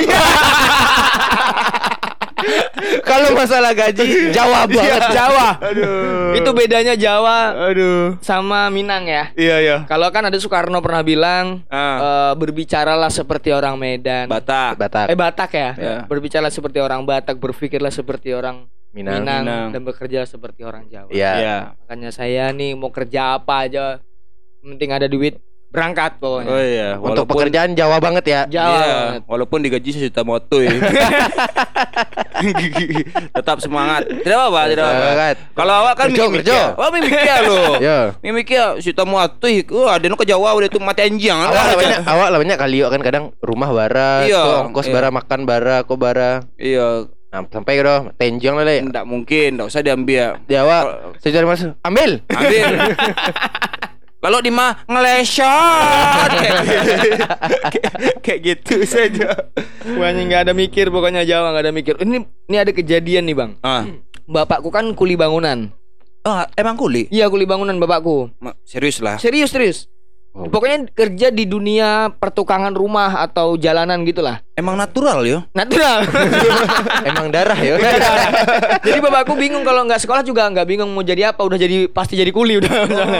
Kalau 3.03 3.35
masalah 3.35 3.71
gaji 3.75 4.31
Jawa 4.31 4.69
banget. 4.69 5.01
Jawa. 5.11 5.49
Aduh. 5.59 6.37
Itu 6.37 6.49
bedanya 6.55 6.93
Jawa 6.95 7.69
aduh. 7.71 8.15
sama 8.23 8.69
Minang 8.71 9.05
ya. 9.09 9.33
Iya 9.35 9.57
ya. 9.59 9.77
Kalau 9.89 10.07
kan 10.13 10.29
ada 10.29 10.37
Soekarno 10.37 10.79
pernah 10.79 11.03
bilang 11.03 11.65
Ah, 11.67 11.97
eh, 11.99 12.33
berbicaralah 12.37 13.11
seperti 13.11 13.51
orang 13.51 13.75
Medan. 13.75 14.29
Batak. 14.29 14.79
Batak, 14.79 15.05
eh 15.11 15.17
Batak 15.17 15.51
ya. 15.51 15.69
Ya. 15.75 15.95
Berbicara 16.05 16.47
seperti 16.53 16.79
orang 16.79 17.03
Batak, 17.03 17.37
berpikirlah 17.37 17.91
seperti 17.91 18.31
orang 18.31 18.69
Minang. 18.89 19.21
Minang, 19.21 19.43
Minang. 19.45 19.67
dan 19.69 19.81
bekerja 19.85 20.25
seperti 20.25 20.65
orang 20.65 20.89
Jawa. 20.89 21.09
Iya. 21.13 21.31
Ya. 21.37 21.57
Makanya 21.85 22.09
saya 22.09 22.49
nih 22.49 22.73
mau 22.73 22.89
kerja 22.89 23.37
apa 23.37 23.69
aja, 23.69 24.01
penting 24.61 24.89
ada 24.91 25.07
duit, 25.07 25.39
berangkat 25.69 26.17
pokoknya. 26.17 26.49
Oh 26.49 26.61
iya, 26.61 26.89
Untuk 26.97 27.29
pekerjaan 27.29 27.77
Jawa 27.77 28.01
banget 28.01 28.25
ya. 28.25 28.41
Jawa. 28.49 28.73
Iya, 28.73 28.89
banget. 28.89 29.21
walaupun 29.29 29.59
digaji 29.61 29.89
sejuta 29.93 30.25
moto 30.25 30.57
ya. 30.59 30.73
Tetap 33.37 33.61
semangat. 33.61 34.09
Tidak 34.09 34.33
apa-apa, 34.33 34.61
tidak 34.65 34.83
apa-apa. 34.83 35.25
Kalau 35.53 35.73
awak 35.85 35.93
kan 35.93 36.07
Kerja, 36.09 36.23
mikir 36.25 36.41
kerja. 36.41 36.59
Wah, 36.73 36.89
mikir 36.89 37.39
lo. 37.45 37.63
Yo. 37.77 37.97
Mikir 38.25 38.61
sejuta 38.81 39.03
moto. 39.05 39.45
Oh, 39.69 39.87
ada 39.87 40.05
nu 40.09 40.17
ke 40.17 40.25
Jawa 40.25 40.57
udah 40.57 40.69
tuh 40.71 40.81
mati 40.81 41.05
anjing. 41.05 41.29
Awak 41.29 41.53
lah 41.53 41.75
banyak, 41.77 41.99
awak 42.07 42.27
lah 42.33 42.37
banyak 42.41 42.57
kali 42.57 42.77
yuk 42.81 42.89
kan 42.89 43.01
kadang 43.05 43.25
rumah 43.39 43.69
bara, 43.69 44.25
Iya, 44.25 44.65
ongkos 44.65 44.89
iya. 44.89 44.93
bara 44.97 45.09
makan 45.13 45.39
bara, 45.45 45.85
kok 45.85 45.99
bara. 45.99 46.41
Iya, 46.57 47.05
Nah, 47.29 47.45
sampai 47.45 47.77
gitu, 47.77 48.09
tenjong 48.17 48.57
lah 48.57 48.65
le. 48.65 48.81
enggak 48.89 49.05
mungkin, 49.05 49.53
enggak 49.53 49.69
usah 49.69 49.85
diambil. 49.85 50.41
Jawa, 50.49 51.13
sejarah 51.21 51.45
mas, 51.45 51.61
ambil. 51.85 52.25
Ambil. 52.25 52.65
Kalau 54.19 54.43
di 54.43 54.51
mah 54.51 54.83
ngelesot 54.83 56.29
kayak 56.29 56.53
gitu. 56.67 56.91
kayak, 57.71 57.93
kayak 58.19 58.39
gitu 58.43 58.75
saja. 58.83 59.31
Pokoknya 59.79 60.21
nggak 60.27 60.41
ada 60.43 60.53
mikir, 60.53 60.91
pokoknya 60.91 61.23
Jawa 61.23 61.55
nggak 61.55 61.63
ada 61.63 61.71
mikir. 61.71 61.95
Ini 61.97 62.17
ini 62.51 62.57
ada 62.59 62.71
kejadian 62.71 63.23
nih 63.23 63.35
bang. 63.35 63.51
Ah. 63.63 63.87
Bapakku 64.27 64.69
kan 64.69 64.91
kuli 64.91 65.15
bangunan. 65.15 65.71
Oh, 66.27 66.43
emang 66.53 66.75
kuli? 66.75 67.07
Iya 67.07 67.31
kuli 67.31 67.47
bangunan 67.47 67.79
bapakku. 67.79 68.27
Ma- 68.43 68.59
Serius 68.67 68.99
lah. 68.99 69.15
Serius 69.15 69.55
serius. 69.55 69.87
Oh. 70.29 70.45
Pokoknya 70.45 70.85
kerja 70.93 71.33
di 71.33 71.49
dunia 71.49 72.13
pertukangan 72.13 72.71
rumah 72.77 73.25
atau 73.25 73.57
jalanan 73.57 74.05
gitulah. 74.05 74.45
Emang 74.53 74.77
natural 74.77 75.25
yo. 75.25 75.39
Natural. 75.57 76.05
Emang 77.09 77.33
darah 77.33 77.57
ya. 77.57 77.75
jadi 78.85 79.01
bapakku 79.01 79.33
bingung 79.33 79.65
kalau 79.65 79.83
nggak 79.89 79.97
sekolah 79.97 80.21
juga 80.21 80.45
nggak 80.47 80.69
bingung 80.69 80.93
mau 80.93 81.01
jadi 81.01 81.33
apa. 81.33 81.41
Udah 81.41 81.57
jadi 81.57 81.89
pasti 81.89 82.13
jadi 82.13 82.29
kuli 82.29 82.61
udah. 82.61 82.71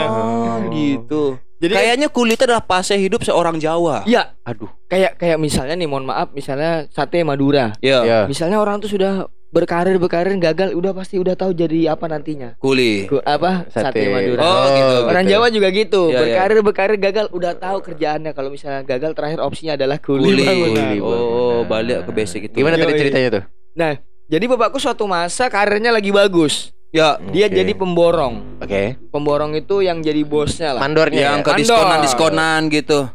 Oh, 0.06 0.56
gitu. 0.76 1.36
Jadi- 1.60 1.76
kayaknya 1.76 2.08
kuli 2.08 2.38
itu 2.38 2.46
adalah 2.48 2.64
fase 2.64 2.96
hidup 2.96 3.20
seorang 3.26 3.58
Jawa. 3.58 4.06
Iya. 4.06 4.32
Aduh. 4.46 4.70
Kayak 4.86 5.18
kayak 5.18 5.36
misalnya 5.36 5.74
nih 5.76 5.90
mohon 5.90 6.08
maaf 6.08 6.32
misalnya 6.32 6.86
sate 6.88 7.20
Madura. 7.26 7.74
Ya. 7.84 8.06
Ya. 8.06 8.20
Misalnya 8.30 8.62
orang 8.62 8.80
tuh 8.80 8.88
sudah 8.88 9.28
berkarir 9.50 9.98
berkarir 9.98 10.38
gagal 10.38 10.78
udah 10.78 10.94
pasti 10.94 11.18
udah 11.18 11.34
tahu 11.34 11.50
jadi 11.50 11.94
apa 11.94 12.06
nantinya. 12.06 12.54
Kuli. 12.62 13.10
Ku- 13.10 13.22
apa 13.22 13.66
sate, 13.68 13.90
Sate. 13.90 14.02
Madura. 14.06 14.40
Oh, 14.40 14.66
gitu. 14.70 14.96
Orang 15.10 15.24
gitu. 15.26 15.32
Jawa 15.34 15.46
juga 15.50 15.68
gitu. 15.74 16.02
Iya, 16.06 16.14
iya. 16.14 16.20
berkarir 16.22 16.58
berkarir 16.62 16.96
gagal 17.02 17.26
udah 17.34 17.52
tahu 17.58 17.78
kerjaannya. 17.82 18.32
Kalau 18.32 18.50
misalnya 18.54 18.82
gagal 18.86 19.12
terakhir 19.18 19.38
opsinya 19.42 19.74
adalah 19.74 19.98
kuli, 19.98 20.38
Kuli. 20.38 20.46
Kuli. 20.46 20.98
Oh, 21.02 21.66
balik 21.66 22.06
ke 22.06 22.10
basic 22.14 22.40
itu. 22.50 22.62
Gimana 22.62 22.78
tadi 22.78 22.94
ceritanya 22.94 23.28
tuh? 23.42 23.44
Nah, 23.74 23.92
jadi 24.30 24.44
bapakku 24.46 24.78
suatu 24.78 25.10
masa 25.10 25.50
karirnya 25.50 25.90
lagi 25.90 26.14
bagus. 26.14 26.70
Ya, 26.90 27.22
Dia 27.30 27.46
Oke. 27.46 27.54
jadi 27.54 27.72
pemborong. 27.78 28.58
Oke. 28.58 28.98
Pemborong 29.14 29.54
itu 29.54 29.78
yang 29.78 30.02
jadi 30.02 30.26
bosnya 30.26 30.74
lah. 30.74 30.82
Mandornya 30.82 31.22
yang 31.22 31.38
ya? 31.42 31.46
ke 31.46 31.50
diskonan-diskonan 31.62 32.66
gitu. 32.66 33.06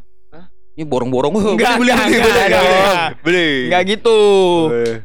Ini 0.75 0.83
borong-borong. 0.83 1.31
Enggak, 1.55 1.79
beli, 1.79 1.91
enggak, 1.95 2.07
beli, 2.07 2.19
enggak, 2.19 2.31
beli, 2.35 2.43
enggak, 2.43 2.61
beli. 2.61 2.75
enggak. 2.75 3.11
Beli. 3.23 3.47
Enggak 3.71 3.83
gitu. 3.87 4.19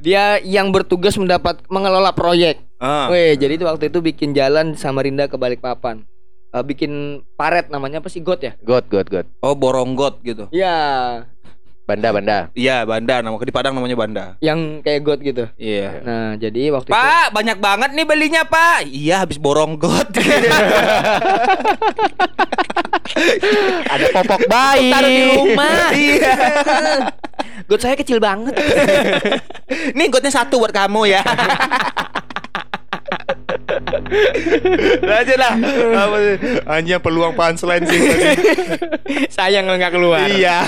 Dia 0.03 0.25
yang 0.43 0.75
bertugas 0.75 1.15
mendapat 1.15 1.63
mengelola 1.71 2.11
proyek. 2.11 2.59
Ah. 2.83 3.07
Weh, 3.07 3.39
jadi 3.39 3.55
itu 3.55 3.65
waktu 3.65 3.87
itu 3.87 4.03
bikin 4.03 4.35
jalan 4.35 4.75
Samarinda 4.75 5.31
ke 5.31 5.39
Balikpapan. 5.39 6.03
Eh, 6.51 6.65
bikin 6.67 7.23
paret 7.39 7.71
namanya 7.71 8.03
apa 8.03 8.11
sih 8.11 8.19
got 8.19 8.43
ya? 8.43 8.59
God, 8.67 8.91
God, 8.91 9.07
God. 9.07 9.27
Oh, 9.39 9.55
boronggot 9.55 10.19
gitu. 10.27 10.51
Iya, 10.51 11.23
Banda, 11.91 12.15
banda. 12.15 12.39
Iya, 12.55 12.87
Banda 12.87 13.19
nama 13.19 13.35
di 13.35 13.51
Padang 13.51 13.75
namanya 13.75 13.99
Banda. 13.99 14.25
yang 14.39 14.79
kayak 14.79 15.01
got 15.03 15.19
gitu. 15.23 15.51
Iya. 15.59 15.91
Nah, 16.07 16.31
jadi 16.39 16.71
waktu 16.71 16.87
itu 16.87 16.95
Pak, 16.95 17.35
banyak 17.35 17.59
banget 17.59 17.91
nih 17.99 18.07
belinya, 18.07 18.43
Pak. 18.47 18.87
Iya, 18.87 19.27
habis 19.27 19.43
boronggot. 19.43 20.07
Ada 23.93 24.07
popok 24.15 24.41
bayi. 24.47 24.91
taruh 24.91 25.11
di 25.11 25.23
rumah. 25.35 25.89
Iya. 26.01 26.35
got 27.69 27.81
saya 27.81 27.95
kecil 27.95 28.19
banget. 28.19 28.55
Nih 29.95 30.11
gotnya 30.11 30.31
satu 30.31 30.59
buat 30.59 30.75
kamu 30.75 31.07
ya. 31.07 31.23
Lanjut 35.01 35.39
lah. 35.39 35.55
Hanya 36.67 36.97
peluang 36.99 37.35
punchline 37.35 37.87
sih. 37.87 38.01
Sayang 39.31 39.71
nggak 39.71 39.93
keluar. 39.95 40.27
iya. 40.31 40.63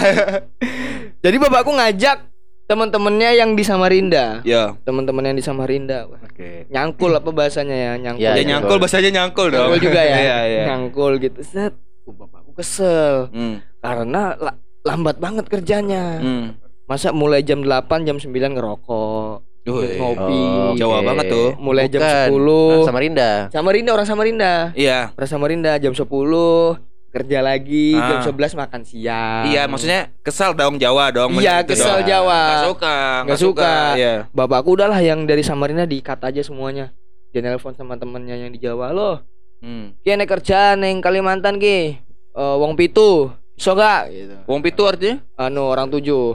Jadi 1.23 1.37
bapakku 1.39 1.75
ngajak 1.75 2.27
teman-temannya 2.67 3.31
yang 3.37 3.51
di 3.59 3.65
Samarinda. 3.67 4.41
Ya. 4.47 4.75
Teman-teman 4.87 5.27
yang 5.29 5.37
di 5.37 5.45
Samarinda. 5.45 6.07
Oke. 6.09 6.67
Nyangkul 6.71 7.13
apa 7.13 7.31
bahasanya 7.31 7.77
ya? 7.77 7.93
Nyangkul. 7.99 8.23
Ya, 8.23 8.33
Ya 8.39 8.45
nyangkul 8.47 8.77
bahasanya 8.79 9.11
nyangkul 9.13 9.47
dong. 9.51 9.71
Nyangkul 9.71 9.81
juga 9.83 10.01
ya. 10.03 10.17
Iya, 10.19 10.39
iya. 10.47 10.63
Nyangkul 10.73 11.13
gitu. 11.21 11.41
Set. 11.43 11.75
Oh, 12.03 12.11
bapakku 12.13 12.51
kesel 12.53 13.31
Hmm. 13.31 13.63
karena 13.79 14.35
la- 14.35 14.59
lambat 14.83 15.17
banget 15.17 15.47
kerjanya. 15.47 16.19
Hmm. 16.19 16.59
Masa 16.85 17.15
mulai 17.15 17.41
jam 17.41 17.63
8 17.63 18.03
jam 18.03 18.19
9 18.19 18.53
ngerokok, 18.53 19.35
Wih. 19.65 19.97
ngopi. 19.97 20.35
Oh, 20.35 20.75
Jawa 20.75 20.99
oke. 20.99 21.07
banget 21.07 21.25
tuh. 21.31 21.49
Mulai 21.57 21.87
jam 21.87 22.03
Bukan. 22.03 22.27
10. 22.27 22.83
Samarinda. 22.83 23.31
Samarinda 23.49 23.91
orang 23.93 24.05
Samarinda. 24.05 24.53
Iya. 24.75 25.15
Orang 25.15 25.31
Samarinda 25.31 25.73
jam 25.79 25.95
10 25.95 26.77
kerja 27.09 27.39
lagi, 27.39 27.95
Ah. 27.95 28.09
jam 28.09 28.19
11 28.27 28.53
makan 28.53 28.83
siang. 28.83 29.45
Iya, 29.47 29.69
maksudnya 29.69 30.11
kesal 30.21 30.53
dong 30.53 30.77
Jawa 30.77 31.13
dong. 31.13 31.39
Iya, 31.39 31.63
kesal 31.63 32.03
dong. 32.03 32.09
Jawa. 32.09 32.41
Nggak 32.43 32.67
suka, 32.67 32.97
Nggak 33.23 33.41
suka. 33.41 33.73
Iya. 33.95 34.15
Bapakku 34.29 34.75
udahlah 34.75 34.99
yang 34.99 35.23
dari 35.23 35.41
Samarinda 35.41 35.85
dikat 35.85 36.19
aja 36.19 36.43
semuanya. 36.43 36.91
Dia 37.31 37.41
nelpon 37.41 37.73
sama 37.73 37.95
temennya 37.95 38.35
yang 38.35 38.51
di 38.51 38.59
Jawa 38.59 38.91
loh. 38.91 39.23
Hmm. 39.63 39.95
Ki 40.03 40.19
nek 40.19 40.27
kerja 40.27 40.75
neng 40.75 40.99
Kalimantan 40.99 41.63
ki. 41.63 42.03
Eh, 42.35 42.57
wong 42.59 42.75
pitu. 42.75 43.31
Iso 43.55 43.79
gak? 43.79 44.11
Gitu. 44.11 44.37
Wong 44.51 44.59
pitu 44.59 44.83
artinya? 44.83 45.23
Anu 45.39 45.71
orang 45.71 45.87
tujuh. 45.87 46.35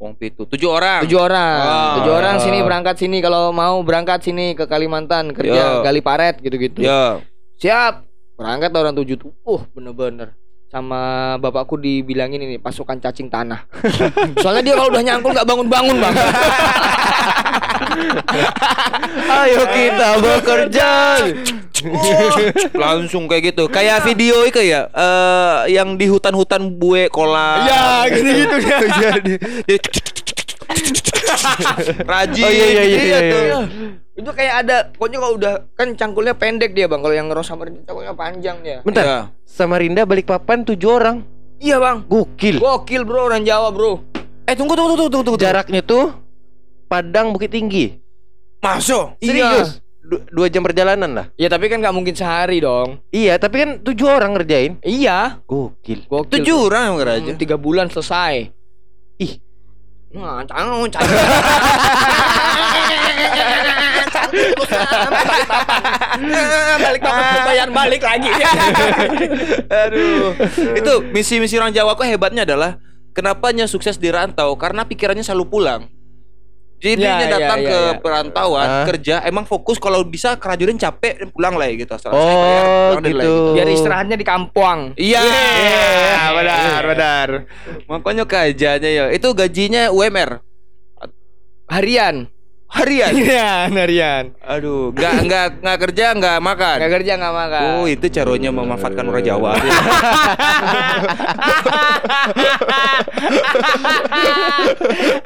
Wong 0.00 0.16
pitu. 0.16 0.48
Tujuh 0.48 0.70
orang. 0.70 1.04
Tujuh 1.04 1.20
orang. 1.20 1.60
Oh. 1.60 1.94
Tujuh 2.00 2.14
orang 2.14 2.40
sini 2.40 2.64
berangkat 2.64 2.96
sini 2.96 3.20
kalau 3.20 3.52
mau 3.52 3.82
berangkat 3.84 4.24
sini 4.24 4.56
ke 4.56 4.64
Kalimantan 4.64 5.36
kerja 5.36 5.82
Yo. 5.82 5.84
gali 5.84 6.00
paret 6.00 6.40
gitu-gitu. 6.40 6.80
Ya. 6.80 7.20
Siap. 7.60 8.06
Berangkat 8.38 8.70
orang 8.72 8.96
tujuh 8.96 9.18
tuh. 9.20 9.34
Uh, 9.44 9.60
bener-bener. 9.76 10.32
Sama 10.72 11.34
bapakku 11.42 11.76
dibilangin 11.76 12.40
ini 12.46 12.56
pasukan 12.56 13.02
cacing 13.02 13.28
tanah. 13.28 13.66
Soalnya 14.42 14.72
dia 14.72 14.74
kalau 14.78 14.88
udah 14.94 15.02
nyangkul 15.02 15.34
nggak 15.34 15.48
bangun-bangun 15.48 15.96
bang. 16.00 16.14
Ayo 19.42 19.62
kita 19.68 20.08
bekerja. 20.22 20.90
Langsung 22.82 23.26
kayak 23.26 23.52
gitu. 23.52 23.64
Kayak 23.66 24.02
video 24.02 24.42
itu 24.42 24.60
ya. 24.60 24.88
eh 24.88 25.72
yang 25.72 25.94
di 25.94 26.06
hutan-hutan 26.06 26.74
bue 26.74 27.06
kolam. 27.08 27.64
Ya, 27.64 28.06
gitu-gitu 28.08 28.56
dia. 28.58 28.78
Jadi 29.02 29.34
dia- 29.64 29.82
Rajin. 32.04 32.44
Oh, 32.44 32.50
iya, 32.50 32.66
iya, 32.66 32.82
iya, 32.82 32.84
gitu 32.88 33.06
iya, 33.06 33.18
tuh. 33.20 33.42
iya. 33.42 33.60
itu 34.18 34.30
kayak 34.34 34.54
ada 34.60 34.76
pokoknya 34.90 35.18
kalau 35.22 35.34
udah 35.38 35.54
kan 35.72 35.88
cangkulnya 35.94 36.34
pendek 36.34 36.74
dia 36.74 36.90
bang 36.90 36.98
kalau 36.98 37.14
yang 37.14 37.30
ngeros 37.30 37.46
sama 37.46 37.70
cangkulnya 37.70 38.10
panjang 38.12 38.56
dia 38.60 38.82
Bentar. 38.82 39.04
Iya. 39.04 39.18
Samarinda 39.46 40.02
Balikpapan 40.02 40.66
tujuh 40.66 40.90
orang. 40.90 41.22
iya 41.58 41.78
bang 41.78 42.02
Gokil. 42.04 42.58
gokil 42.58 43.02
bro 43.02 43.26
orang 43.26 43.42
Jawa 43.42 43.70
bro 43.70 44.02
Eh 44.42 44.58
tunggu 44.58 44.74
tunggu 44.74 44.96
tunggu 44.96 45.10
tunggu 45.12 45.24
tunggu. 45.24 45.38
Jaraknya 45.38 45.80
tuh 45.80 46.10
Padang 46.88 47.30
Bukit 47.30 47.52
Tinggi. 47.52 47.94
Masuk. 48.58 49.14
Serius? 49.20 49.78
Du- 50.08 50.24
dua 50.32 50.48
jam 50.48 50.64
perjalanan 50.64 51.10
lah. 51.12 51.26
ya 51.36 51.46
tapi 51.46 51.68
kan 51.68 51.78
nggak 51.78 51.92
mungkin 51.92 52.16
sehari 52.16 52.58
dong 52.58 52.96
Iya, 53.12 53.36
tapi 53.36 53.60
kan 53.60 53.70
tujuh 53.84 54.08
orang 54.08 54.32
ngerjain. 54.32 54.80
iya 54.80 55.36
Gokil. 55.44 56.08
gokil 56.08 56.32
Tujuh 56.32 56.56
orang 56.64 56.96
yang 56.96 57.28
Hmm, 57.28 57.36
tiga 57.36 57.60
bulan 57.60 57.92
selesai 57.92 58.48
Ih. 59.20 59.32
Nah, 60.08 60.40
cang, 60.48 60.88
cang. 60.88 61.04
balik 66.78 67.00
papan 67.02 67.40
bayar 67.48 67.68
balik 67.68 68.02
lagi 68.02 68.30
Aduh. 69.84 70.34
Itu 70.74 70.92
misi-misi 71.10 71.56
orang 71.56 71.72
Jawa 71.72 71.94
kok 71.94 72.06
hebatnya 72.06 72.42
adalah 72.44 72.76
kenapanya 73.12 73.66
sukses 73.66 73.96
di 73.96 74.08
rantau 74.08 74.54
karena 74.56 74.84
pikirannya 74.84 75.22
selalu 75.22 75.44
pulang. 75.48 75.80
Jadi 76.78 77.02
Ya, 77.02 77.18
dia 77.18 77.26
ya, 77.26 77.30
datang 77.34 77.58
ya, 77.58 77.66
ke 77.66 77.78
ya. 77.80 77.98
perantauan 77.98 78.68
Ah. 78.70 78.84
kerja 78.86 79.14
emang 79.22 79.42
fokus 79.42 79.76
kalau 79.76 79.98
bisa 80.00 80.34
kerajunan 80.34 80.74
capek 80.74 81.26
pulang 81.28 81.58
lah 81.58 81.66
ya 81.66 81.74
gitu 81.76 81.90
asal 81.90 82.14
Oh, 82.14 82.94
deh 82.96 83.10
lah 83.10 83.24
gitu. 83.26 83.34
biar 83.52 83.66
istirahatnya 83.66 84.14
di 84.14 84.22
kampung 84.22 84.94
Iya, 84.94 85.18
benar, 86.32 86.82
benar. 86.86 87.28
Makanya 87.84 88.24
kerjanya 88.24 88.86
ya. 88.86 89.04
Itu 89.10 89.34
gajinya 89.34 89.90
UMR 89.90 90.38
harian 91.66 92.30
harian. 92.68 93.10
harian 93.12 93.68
harian 93.80 94.24
Aduh, 94.44 94.92
nggak 94.92 95.14
nggak 95.24 95.46
nggak 95.60 95.78
kerja 95.80 96.04
nggak 96.14 96.38
makan. 96.38 96.76
nggak 96.78 96.92
kerja 97.00 97.12
nggak 97.16 97.34
makan 97.34 97.62
Oh, 97.74 97.84
itu 97.84 98.06
caranya 98.08 98.50
memanfaatkan 98.50 99.04
orang 99.04 99.24
Jawa. 99.24 99.52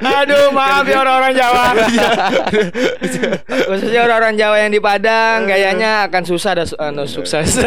Aduh 0.03 0.51
maaf 0.51 0.85
ya 0.85 0.97
orang-orang 1.01 1.33
Jawa 1.35 1.63
Khususnya 3.67 3.99
orang-orang 4.03 4.35
Jawa 4.35 4.55
yang 4.59 4.71
di 4.71 4.79
Padang 4.79 5.47
Kayaknya 5.47 6.07
akan 6.07 6.23
susah 6.23 6.49
ada 6.53 6.65
anu, 6.79 7.03
sukses 7.05 7.59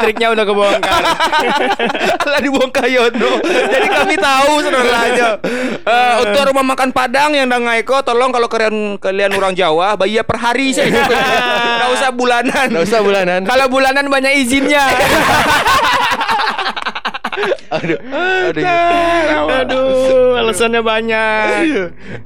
Triknya 0.00 0.32
udah 0.32 0.44
kebongkar 0.44 1.02
Lah 2.20 2.40
dibongkar 2.40 2.86
Yono. 2.86 3.40
Jadi 3.42 3.86
kami 3.86 4.16
tahu 4.16 4.52
saudara 4.60 4.98
aja. 5.04 5.28
Eh, 5.80 6.14
untuk 6.20 6.42
rumah 6.48 6.64
makan 6.64 6.88
Padang 6.90 7.30
yang 7.32 7.46
Dangaiko 7.80 8.04
tolong 8.04 8.28
kalau 8.28 8.44
kalian 8.44 9.00
kalian 9.00 9.32
orang 9.32 9.56
Jawa 9.56 9.96
bayar 9.96 10.28
per 10.28 10.36
hari 10.36 10.76
saja. 10.76 11.00
Enggak 11.00 11.90
usah 11.96 12.10
bulanan. 12.12 12.66
Nggak 12.68 12.84
usah 12.84 13.00
bulanan. 13.00 13.40
Kalau 13.48 13.66
bulanan 13.72 14.04
banyak 14.12 14.36
izinnya 14.36 14.84
Aduh. 17.72 17.96
Aduh. 18.52 18.66
Aduh 19.64 20.36
alasannya 20.36 20.84
banyak 20.84 21.44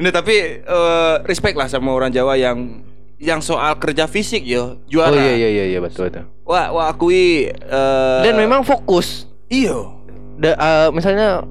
Nah, 0.03 0.11
tapi 0.11 0.59
eh, 0.59 1.15
respect 1.23 1.55
lah 1.55 1.71
sama 1.71 1.95
orang 1.95 2.11
Jawa 2.11 2.35
yang 2.35 2.83
yang 3.23 3.39
soal 3.39 3.79
kerja 3.79 4.11
fisik 4.11 4.43
yo 4.43 4.83
juara. 4.91 5.15
Oh 5.15 5.23
iya 5.23 5.39
iya 5.39 5.49
iya 5.55 5.65
iya 5.71 5.79
betul 5.79 6.11
betul. 6.11 6.27
Wah, 6.43 6.75
wah 6.75 6.91
akui 6.91 7.47
eh, 7.47 8.21
Dan 8.27 8.35
memang 8.43 8.67
fokus. 8.67 9.31
iyo 9.47 10.03
Da, 10.35 10.59
eh, 10.59 10.89
misalnya 10.91 11.47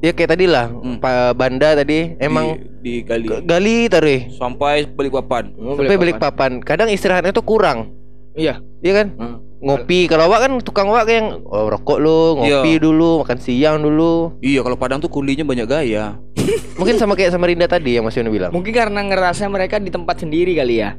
ya 0.00 0.10
kayak 0.10 0.30
tadi 0.30 0.44
lah 0.44 0.68
Hmm. 0.70 0.96
Pak 0.96 1.34
Banda 1.34 1.72
tadi 1.74 2.16
emang 2.16 2.56
di, 2.80 2.80
di 2.80 2.94
kali 3.02 3.24
g- 3.24 3.42
gali 3.42 3.78
tadi 3.86 4.16
sampai 4.32 4.84
balik 4.86 5.12
papan. 5.14 5.52
sampai 5.52 5.96
balik 5.96 6.16
papan. 6.16 6.50
Kadang 6.58 6.88
istirahatnya 6.88 7.30
tuh 7.30 7.42
kurang. 7.42 7.92
Iya. 8.32 8.64
Iya 8.80 8.92
kan? 8.94 9.08
Hmm. 9.14 9.36
Ngopi 9.60 10.08
kalau 10.08 10.24
awak 10.26 10.40
kan 10.40 10.52
tukang 10.58 10.88
awak 10.88 11.04
yang 11.04 11.44
oh, 11.44 11.68
rokok 11.68 12.00
lu, 12.00 12.40
ngopi 12.40 12.72
Iya. 12.72 12.80
dulu, 12.80 13.20
makan 13.20 13.38
siang 13.38 13.76
dulu. 13.78 14.40
Iya, 14.40 14.64
kalau 14.64 14.74
Padang 14.74 14.98
tuh 14.98 15.12
kulinya 15.12 15.44
banyak 15.44 15.68
gaya. 15.68 16.16
Mungkin 16.80 16.96
sama 16.96 17.12
kayak 17.12 17.28
sama 17.30 17.44
Rinda 17.44 17.68
tadi 17.68 17.92
yang 17.92 18.08
Mas 18.08 18.16
Yono 18.16 18.32
bilang. 18.32 18.48
Mungkin 18.50 18.72
karena 18.72 19.04
ngerasa 19.04 19.44
mereka 19.46 19.76
di 19.76 19.92
tempat 19.92 20.16
sendiri 20.18 20.56
kali 20.56 20.80
ya. 20.80 20.96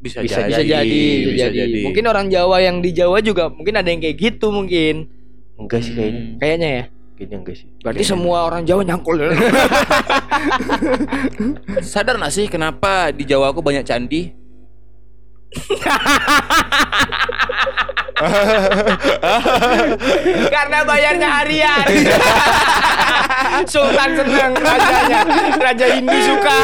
Bisa, 0.00 0.18
Bisa 0.18 0.42
Bisa 0.42 0.64
jadi, 0.64 0.88
bisa 1.22 1.30
bisa 1.30 1.46
jadi. 1.46 1.58
jadi. 1.62 1.80
Mungkin 1.84 2.04
orang 2.06 2.26
Jawa 2.26 2.56
yang 2.58 2.80
di 2.80 2.90
Jawa 2.90 3.20
juga 3.20 3.46
mungkin 3.46 3.76
ada 3.76 3.86
yang 3.86 4.00
kayak 4.00 4.16
gitu 4.16 4.48
mungkin. 4.48 5.12
Enggak 5.54 5.84
sih 5.84 5.92
kayaknya. 5.92 6.22
Kayaknya 6.40 6.68
ya. 6.72 6.84
Kayaknya 7.16 7.36
enggak 7.44 7.56
sih. 7.60 7.68
Berarti 7.84 8.04
semua 8.08 8.48
orang 8.48 8.64
Jawa 8.64 8.82
nyangkul. 8.82 9.20
Sadar 11.92 12.16
gak 12.18 12.32
sih 12.32 12.48
kenapa 12.48 13.12
di 13.12 13.28
Jawa 13.28 13.52
aku 13.52 13.60
banyak 13.60 13.84
candi? 13.84 14.32
Karena 20.52 20.78
bayarnya 20.86 21.28
harian. 21.28 21.84
Sultan 23.72 24.10
senang 24.16 24.52
rajanya. 24.56 25.20
Raja 25.58 25.86
Hindu 25.92 26.16
suka. 26.22 26.58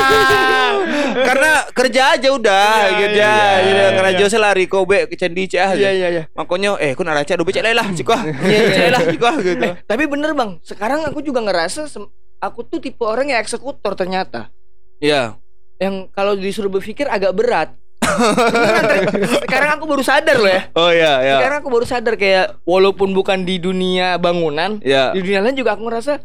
Karena 1.19 1.53
kerja 1.79 2.03
aja 2.19 2.29
udah, 2.29 2.67
Iya, 2.83 2.99
kerja. 2.99 3.31
iya, 3.31 3.39
Iya, 3.63 3.73
iya, 3.73 3.87
Karena 3.95 4.11
iya. 4.11 4.19
jauh 4.19 4.33
selari 4.33 4.65
kobe 4.67 5.07
ke 5.07 5.15
candi 5.15 5.47
cah. 5.47 5.73
Iya 5.73 5.91
iya 5.95 6.09
iya. 6.11 6.23
Makanya 6.35 6.75
eh 6.83 6.93
aku 6.93 7.07
naraca 7.07 7.33
do 7.33 7.47
becek 7.47 7.63
lah 7.63 7.87
cik 7.89 8.09
wah. 8.11 8.23
Iya, 8.27 8.59
iya. 8.59 8.61
Becek 8.67 8.91
lah 8.91 9.03
cik 9.07 9.21
wah 9.23 9.37
gitu. 9.39 9.65
Eh, 9.65 9.75
tapi 9.87 10.05
bener 10.05 10.35
bang, 10.35 10.51
sekarang 10.61 11.07
aku 11.07 11.23
juga 11.23 11.39
ngerasa 11.41 11.87
aku 12.39 12.61
tuh 12.67 12.79
tipe 12.79 13.03
orang 13.03 13.31
yang 13.31 13.39
eksekutor 13.39 13.95
ternyata. 13.95 14.51
Iya. 14.99 15.39
Yang 15.79 16.11
kalau 16.11 16.35
disuruh 16.35 16.69
berpikir 16.69 17.07
agak 17.07 17.31
berat. 17.33 17.71
Sekarang 19.45 19.77
aku 19.77 19.85
baru 19.85 20.03
sadar 20.03 20.37
loh 20.39 20.49
ya. 20.49 20.63
Oh 20.75 20.91
iya 20.91 21.13
iya. 21.23 21.37
Sekarang 21.39 21.59
aku 21.61 21.71
baru 21.71 21.87
sadar 21.87 22.15
kayak 22.17 22.57
walaupun 22.65 23.13
bukan 23.13 23.45
di 23.45 23.61
dunia 23.61 24.17
bangunan, 24.17 24.81
Iya. 24.81 25.13
di 25.13 25.21
dunia 25.21 25.41
lain 25.41 25.55
juga 25.55 25.77
aku 25.77 25.87
ngerasa 25.87 26.19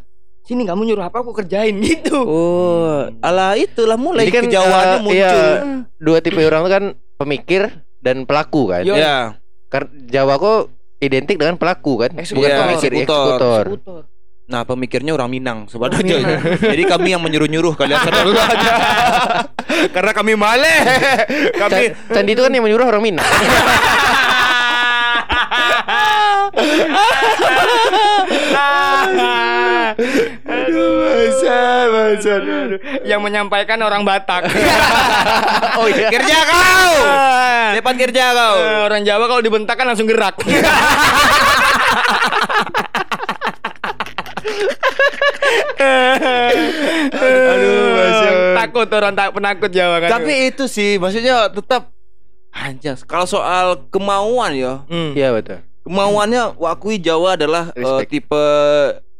sini 0.44 0.62
kamu 0.62 0.84
nyuruh 0.84 1.08
apa 1.08 1.20
aku 1.20 1.32
kerjain 1.32 1.80
gitu. 1.88 2.20
Oh, 2.20 3.08
ala 3.18 3.56
itulah 3.56 3.96
mulai 3.96 4.28
Jadi 4.28 4.36
kan, 4.36 4.42
kejawaannya 4.46 4.96
eh, 4.96 5.02
muncul. 5.02 5.16
iya. 5.16 5.64
Dua 5.96 6.18
tipe 6.20 6.40
orang 6.40 6.60
tuh 6.62 6.72
kan 6.72 6.84
pemikir 7.16 7.62
dan 7.98 8.28
pelaku 8.28 8.68
kan. 8.68 8.84
Iya. 8.84 9.40
Karena 9.72 9.88
Jawa 10.06 10.36
kok 10.36 10.60
identik 11.00 11.36
dengan 11.36 11.56
pelaku 11.56 11.98
kan, 11.98 12.12
Eksekutor. 12.14 12.44
bukan 12.44 12.60
pemikir, 12.62 12.90
eksekutor. 12.92 13.24
eksekutor. 13.26 13.64
Eksekutor. 13.66 14.02
Nah, 14.44 14.60
pemikirnya 14.62 15.16
orang 15.16 15.32
Minang 15.32 15.58
sebenarnya. 15.66 16.20
Jadi 16.76 16.84
kami 16.84 17.16
yang 17.16 17.24
menyuruh-nyuruh 17.24 17.72
kalian 17.74 17.96
sadar 17.98 18.28
aja. 18.28 18.72
Karena 19.96 20.12
kami 20.12 20.36
male. 20.36 20.74
kami 21.56 21.72
Ca- 21.72 22.12
Candi 22.12 22.36
itu 22.36 22.44
kan 22.44 22.52
yang 22.52 22.60
menyuruh 22.60 22.84
orang 22.84 23.00
Minang. 23.00 23.24
Aduh, 30.44 30.90
masa, 30.98 31.58
masa. 31.88 32.34
Yang 33.02 33.20
menyampaikan 33.20 33.78
orang 33.80 34.02
Batak. 34.02 34.46
Oh 35.74 35.90
iya, 35.90 36.06
kerja 36.06 36.38
kau. 36.46 36.94
Cepat 37.74 37.94
kerja 37.98 38.24
kau. 38.30 38.54
Eh, 38.56 38.80
orang 38.86 39.02
Jawa 39.02 39.26
kalau 39.26 39.42
dibentak 39.42 39.74
kan 39.74 39.90
langsung 39.90 40.06
gerak. 40.06 40.38
Aduh, 47.14 48.54
takut 48.56 48.88
orang 48.90 49.14
tak 49.14 49.30
penakut 49.32 49.70
Jawa 49.70 49.96
kan. 50.00 50.10
Tapi 50.12 50.50
itu 50.50 50.64
sih 50.66 50.96
maksudnya 50.96 51.48
tetap 51.48 51.90
anjas. 52.50 53.02
Kalau 53.02 53.26
soal 53.26 53.86
kemauan 53.88 54.54
ya, 54.54 54.74
Hmm. 54.86 55.12
Iya 55.14 55.34
betul. 55.34 55.60
kemauannya 55.84 56.56
wakui 56.56 56.96
Jawa 56.96 57.36
adalah 57.36 57.68
Respect. 57.76 58.08
tipe 58.08 58.44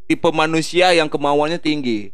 tipe 0.04 0.28
manusia 0.30 0.92
yang 0.92 1.08
kemauannya 1.08 1.60
tinggi. 1.60 2.12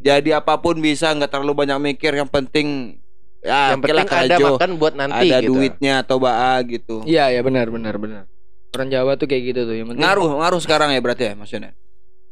Jadi 0.00 0.32
apa 0.32 0.56
pun 0.56 0.80
bisa 0.80 1.12
nggak 1.12 1.28
terlalu 1.28 1.52
banyak 1.66 1.78
mikir 1.92 2.16
yang 2.16 2.28
penting 2.28 2.96
ya 3.44 3.76
yang 3.76 3.80
penting 3.84 4.00
ada 4.00 4.36
kerajo. 4.36 4.46
makan 4.56 4.70
buat 4.80 4.94
nanti 4.96 5.28
ada 5.28 5.38
gitu. 5.44 5.52
duitnya 5.56 6.00
atau 6.00 6.16
baa 6.16 6.56
gitu. 6.64 7.04
Iya, 7.04 7.28
ya 7.32 7.40
benar 7.44 7.68
benar 7.68 8.00
benar. 8.00 8.24
Orang 8.72 8.88
Jawa 8.88 9.20
tuh 9.20 9.28
kayak 9.28 9.42
gitu 9.52 9.60
tuh. 9.68 9.74
Yang 9.76 9.92
penting 9.92 10.02
Ngaruh, 10.04 10.28
ngaruh 10.40 10.60
sekarang 10.62 10.88
ya 10.94 11.00
berarti 11.04 11.24
ya 11.28 11.34
maksudnya. 11.36 11.72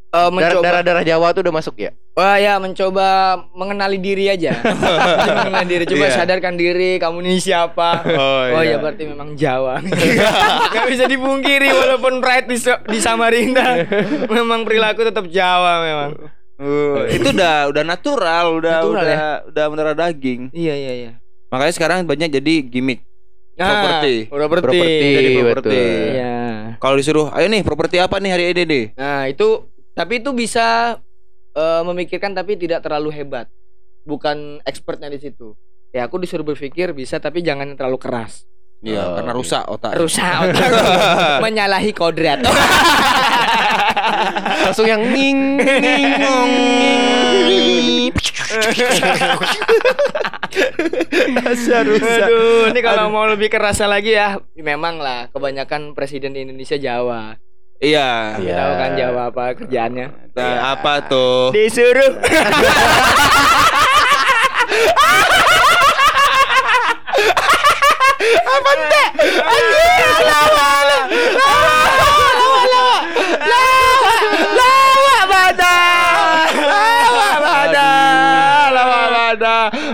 Eh, 0.09 0.17
Darah, 0.17 0.31
mencoba 0.33 0.65
darah 0.65 0.83
darah 0.83 1.05
Jawa 1.05 1.27
tuh 1.31 1.41
udah 1.43 1.55
masuk 1.55 1.75
ya. 1.77 1.91
Wah 2.13 2.35
ya 2.35 2.59
mencoba 2.59 3.07
mengenali 3.53 3.97
diri 3.97 4.27
aja. 4.27 4.57
mengenali 5.39 5.69
diri. 5.69 5.85
Coba 5.87 6.05
Iya. 6.05 6.17
sadarkan 6.17 6.55
diri 6.55 6.97
kamu 6.97 7.23
ini 7.23 7.39
siapa. 7.39 8.03
Oh, 8.51 8.59
ya 8.59 8.77
berarti 8.77 9.07
memang 9.07 9.37
Jawa. 9.37 9.79
Gak 10.75 10.87
bisa 10.89 11.07
dipungkiri 11.07 11.71
walaupun 11.71 12.19
pride 12.19 12.49
di, 12.49 12.59
di 12.59 12.99
Samarinda. 12.99 13.87
memang 14.35 14.65
perilaku 14.65 15.05
tetap 15.05 15.29
Jawa 15.29 15.73
memang. 15.81 16.11
itu 17.07 17.29
udah 17.31 17.71
udah 17.71 17.85
natural, 17.87 18.59
udah 18.59 18.83
Natural 18.83 18.99
udah 18.99 19.05
ya? 19.07 19.33
udah 19.47 19.65
mendarah 19.71 19.95
daging. 19.95 20.51
Iya 20.51 20.75
iya 20.75 20.93
iya. 20.97 21.11
Makanya 21.49 21.73
sekarang 21.73 21.99
banyak 22.03 22.35
jadi 22.35 22.55
gimmick. 22.63 23.07
Properti. 23.55 24.27
Properti. 24.27 24.63
Properti, 24.63 25.07
Jadi 25.13 25.31
properti. 25.39 25.79
Iya. 26.15 26.39
Kalau 26.79 26.95
disuruh, 26.95 27.27
ayo 27.31 27.47
nih 27.47 27.63
properti 27.63 27.99
apa 27.99 28.19
nih 28.19 28.31
hari 28.31 28.45
ini 28.51 28.63
deh? 28.65 28.85
Nah 28.95 29.27
itu 29.27 29.67
tapi 29.99 30.23
itu 30.23 30.31
bisa 30.31 30.95
eh, 31.59 31.83
memikirkan 31.83 32.31
tapi 32.31 32.55
tidak 32.55 32.87
terlalu 32.87 33.11
hebat. 33.11 33.51
Bukan 34.07 34.63
expertnya 34.63 35.11
di 35.11 35.19
situ. 35.19 35.59
Ya 35.91 36.07
aku 36.07 36.23
disuruh 36.23 36.47
berpikir 36.47 36.95
bisa 36.95 37.19
tapi 37.19 37.43
jangan 37.43 37.75
terlalu 37.75 37.99
keras. 37.99 38.47
Iya, 38.79 39.03
Oh, 39.03 39.19
karena 39.19 39.35
oke. 39.35 39.39
rusak 39.43 39.63
otak. 39.67 39.93
Rusak 39.99 40.33
otak. 40.47 40.71
Menyalahi 41.43 41.91
kodrat. 41.91 42.39
Langsung 44.63 44.87
yang 44.87 45.03
ning 45.03 45.59
ning 45.59 46.15
ngong, 46.23 46.53
ning. 47.51 48.15
Aduh, 51.69 52.71
ini 52.71 52.81
kalau 52.81 53.11
mau 53.13 53.27
lebih 53.27 53.51
kerasa 53.53 53.85
lagi 53.85 54.15
ya, 54.17 54.41
memang 54.57 55.03
lah 55.03 55.29
kebanyakan 55.35 55.93
presiden 55.93 56.33
di 56.33 56.47
Indonesia 56.47 56.79
Jawa. 56.79 57.37
Iya. 57.79 58.43
Iya. 58.43 58.55
Tahu 58.59 58.73
kan 58.75 58.91
Jawa 58.99 59.23
apa 59.31 59.43
kerjaannya? 59.55 60.07
Nah, 60.35 60.75
apa 60.75 60.93
tuh? 61.07 61.55
Disuruh. 61.55 62.11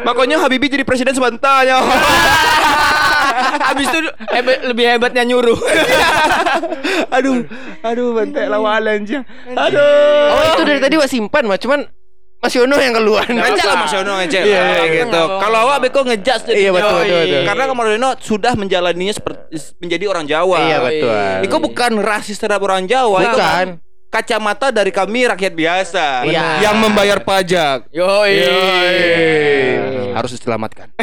Makanya 0.05 0.37
Habibie 0.39 0.69
jadi 0.69 0.85
presiden 0.85 1.13
sebentar 1.13 1.65
ya. 1.65 1.81
Habis 3.73 3.89
itu 3.91 3.99
hebat, 4.31 4.59
lebih 4.63 4.85
hebatnya 4.87 5.23
nyuruh. 5.25 5.59
aduh, 7.17 7.43
aduh 7.81 8.09
bentek 8.15 8.47
lawalan 8.47 9.03
aja. 9.03 9.21
Aduh. 9.49 10.31
Oh 10.31 10.43
itu 10.55 10.63
dari 10.63 10.79
tadi 10.79 10.95
wak 10.95 11.09
simpan 11.09 11.49
mah 11.49 11.59
cuman 11.59 11.83
Mas 12.39 12.53
Yono 12.53 12.77
yang 12.77 12.93
keluar. 12.93 13.25
Ngecek 13.25 13.65
lah 13.65 13.77
Mas 13.81 13.93
Yono 13.97 14.13
ngecek. 14.21 14.43
Iya, 14.45 14.65
gitu. 15.01 15.23
Kalau 15.41 15.59
awak 15.65 15.89
beko 15.89 16.05
ngejudge 16.05 16.45
jadi 16.45 16.69
Iya, 16.69 16.71
betul, 16.77 17.01
betul, 17.01 17.21
betul. 17.25 17.43
Karena 17.49 17.63
Mas 17.73 17.89
Yono 17.89 18.11
sudah 18.21 18.53
menjalaninya 18.53 19.15
seperti 19.17 19.57
menjadi 19.81 20.05
orang 20.13 20.25
Jawa. 20.29 20.57
Iya 20.61 20.77
betul. 20.85 21.17
Iko 21.49 21.57
bukan 21.65 21.93
rasis 22.05 22.37
terhadap 22.37 22.61
orang 22.61 22.85
Jawa, 22.85 23.19
Iko 23.25 23.39
Bukan. 23.41 23.67
kacamata 24.13 24.69
dari 24.71 24.93
kami 24.93 25.27
rakyat 25.27 25.53
biasa 25.57 26.29
Iya. 26.29 26.69
yang 26.69 26.77
membayar 26.79 27.19
pajak. 27.25 27.89
Yoi. 27.91 28.37
Harus 30.15 30.31
diselamatkan. 30.33 30.89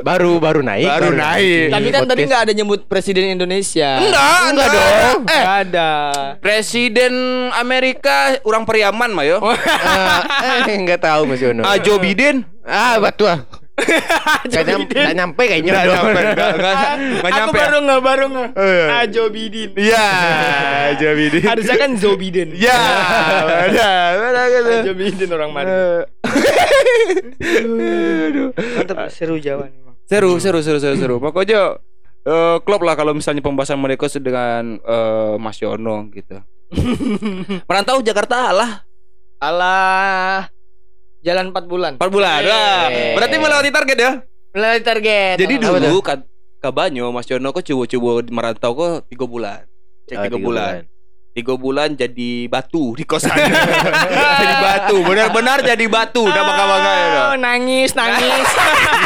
Baru 0.00 0.38
baru 0.38 0.60
naik. 0.60 0.86
Baru 0.86 1.10
naik. 1.12 1.70
Tapi 1.70 1.88
kan 1.90 2.02
tadi 2.04 2.22
nggak 2.24 2.42
ada 2.48 2.52
nyebut 2.52 2.80
presiden 2.86 3.30
Indonesia. 3.30 4.00
Enggak, 4.00 4.38
enggak 4.50 4.68
dong. 4.68 5.18
Eh, 5.22 5.40
Nggak 5.40 5.56
ada. 5.66 5.90
Presiden 6.38 7.12
Amerika 7.52 8.16
orang 8.42 8.64
Periaman 8.64 9.10
mah 9.12 9.24
yo. 9.24 9.38
Ah, 9.80 10.22
eh 10.68 10.76
enggak 10.76 11.02
tahu 11.02 11.26
Mas 11.26 11.40
Yono. 11.40 11.62
Ah, 11.62 11.76
Joe 11.76 11.98
Biden. 11.98 12.44
Ah, 12.62 12.96
betul. 12.96 13.26
Enggak 14.44 14.64
nyampe, 14.66 14.92
nggak 14.92 15.16
nyampe 15.16 15.42
kayaknya. 15.42 15.72
Enggak 15.72 15.86
dong. 15.86 15.96
nyampe, 15.96 16.20
enggak, 16.20 16.50
enggak, 16.52 16.74
enggak 16.76 17.24
Aku 17.24 17.32
nyampe. 17.32 17.58
baru 17.58 17.76
nggak 17.80 18.00
baru 18.02 18.24
nggak. 18.28 18.48
iya. 18.52 18.84
Ah 18.86 19.04
Joe 19.08 19.28
Biden. 19.32 19.68
Iya, 19.72 20.06
Joe 21.00 21.14
Biden. 21.16 21.40
Harusnya 21.42 21.76
kan 21.78 21.90
Joe 21.96 22.14
Biden. 22.14 22.48
Ya, 22.54 22.76
ada, 23.66 23.88
ada 24.20 24.42
gitu. 24.52 24.72
Joe 24.84 24.96
Biden 24.98 25.28
orang 25.32 25.50
mana? 25.50 25.72
Eh, 27.40 28.50
Mantap 28.76 29.08
seru 29.08 29.36
Jawa 29.36 29.66
nih, 29.66 29.80
Bang. 29.80 29.96
Seru, 30.04 30.36
seru, 30.36 30.58
seru, 30.60 30.78
seru, 30.78 30.96
seru. 30.96 31.16
Pokoknya 31.16 31.78
eh 32.20 32.56
klop 32.60 32.82
lah 32.82 32.92
kalau 32.92 33.16
misalnya 33.16 33.40
pembahasan 33.40 33.80
mereka 33.80 34.04
dengan 34.12 34.76
eh, 34.76 35.34
Mas 35.36 35.56
Yono 35.58 36.10
gitu. 36.10 36.36
Merantau 37.68 37.98
Jakarta 38.00 38.52
lah 38.52 38.84
Alah 39.40 40.46
jalan 41.24 41.48
4 41.50 41.64
bulan. 41.64 41.92
4 41.96 42.12
bulan. 42.12 42.40
Wah, 42.44 42.86
Eh. 42.92 43.16
berarti 43.16 43.36
melewati 43.36 43.70
target 43.72 43.98
ya. 43.98 44.12
Melalui 44.52 44.82
target. 44.84 45.36
Jadi 45.40 45.54
dulu 45.56 46.04
kan 46.04 46.20
kabanyo 46.60 47.08
Mas 47.08 47.24
Yono 47.24 47.48
kok 47.50 47.64
coba-coba 47.64 48.10
merantau 48.28 48.76
kok 48.76 49.08
3 49.08 49.24
bulan. 49.24 49.64
Cek 50.04 50.16
Oh, 50.16 50.22
3 50.22 50.28
tiga 50.28 50.38
bulan. 50.38 50.72
Tiga 51.40 51.56
bulan 51.56 51.96
jadi 51.96 52.52
batu 52.52 52.92
di 52.92 53.08
kosan. 53.08 53.32
jadi 54.44 54.54
batu, 54.60 55.00
benar-benar 55.00 55.64
jadi 55.64 55.88
batu. 55.88 56.28
Udah 56.28 56.44
bangga 56.44 56.64
bangga 56.68 56.92
ya. 56.92 57.08
Oh, 57.32 57.36
nangis, 57.40 57.96
nangis. 57.96 58.48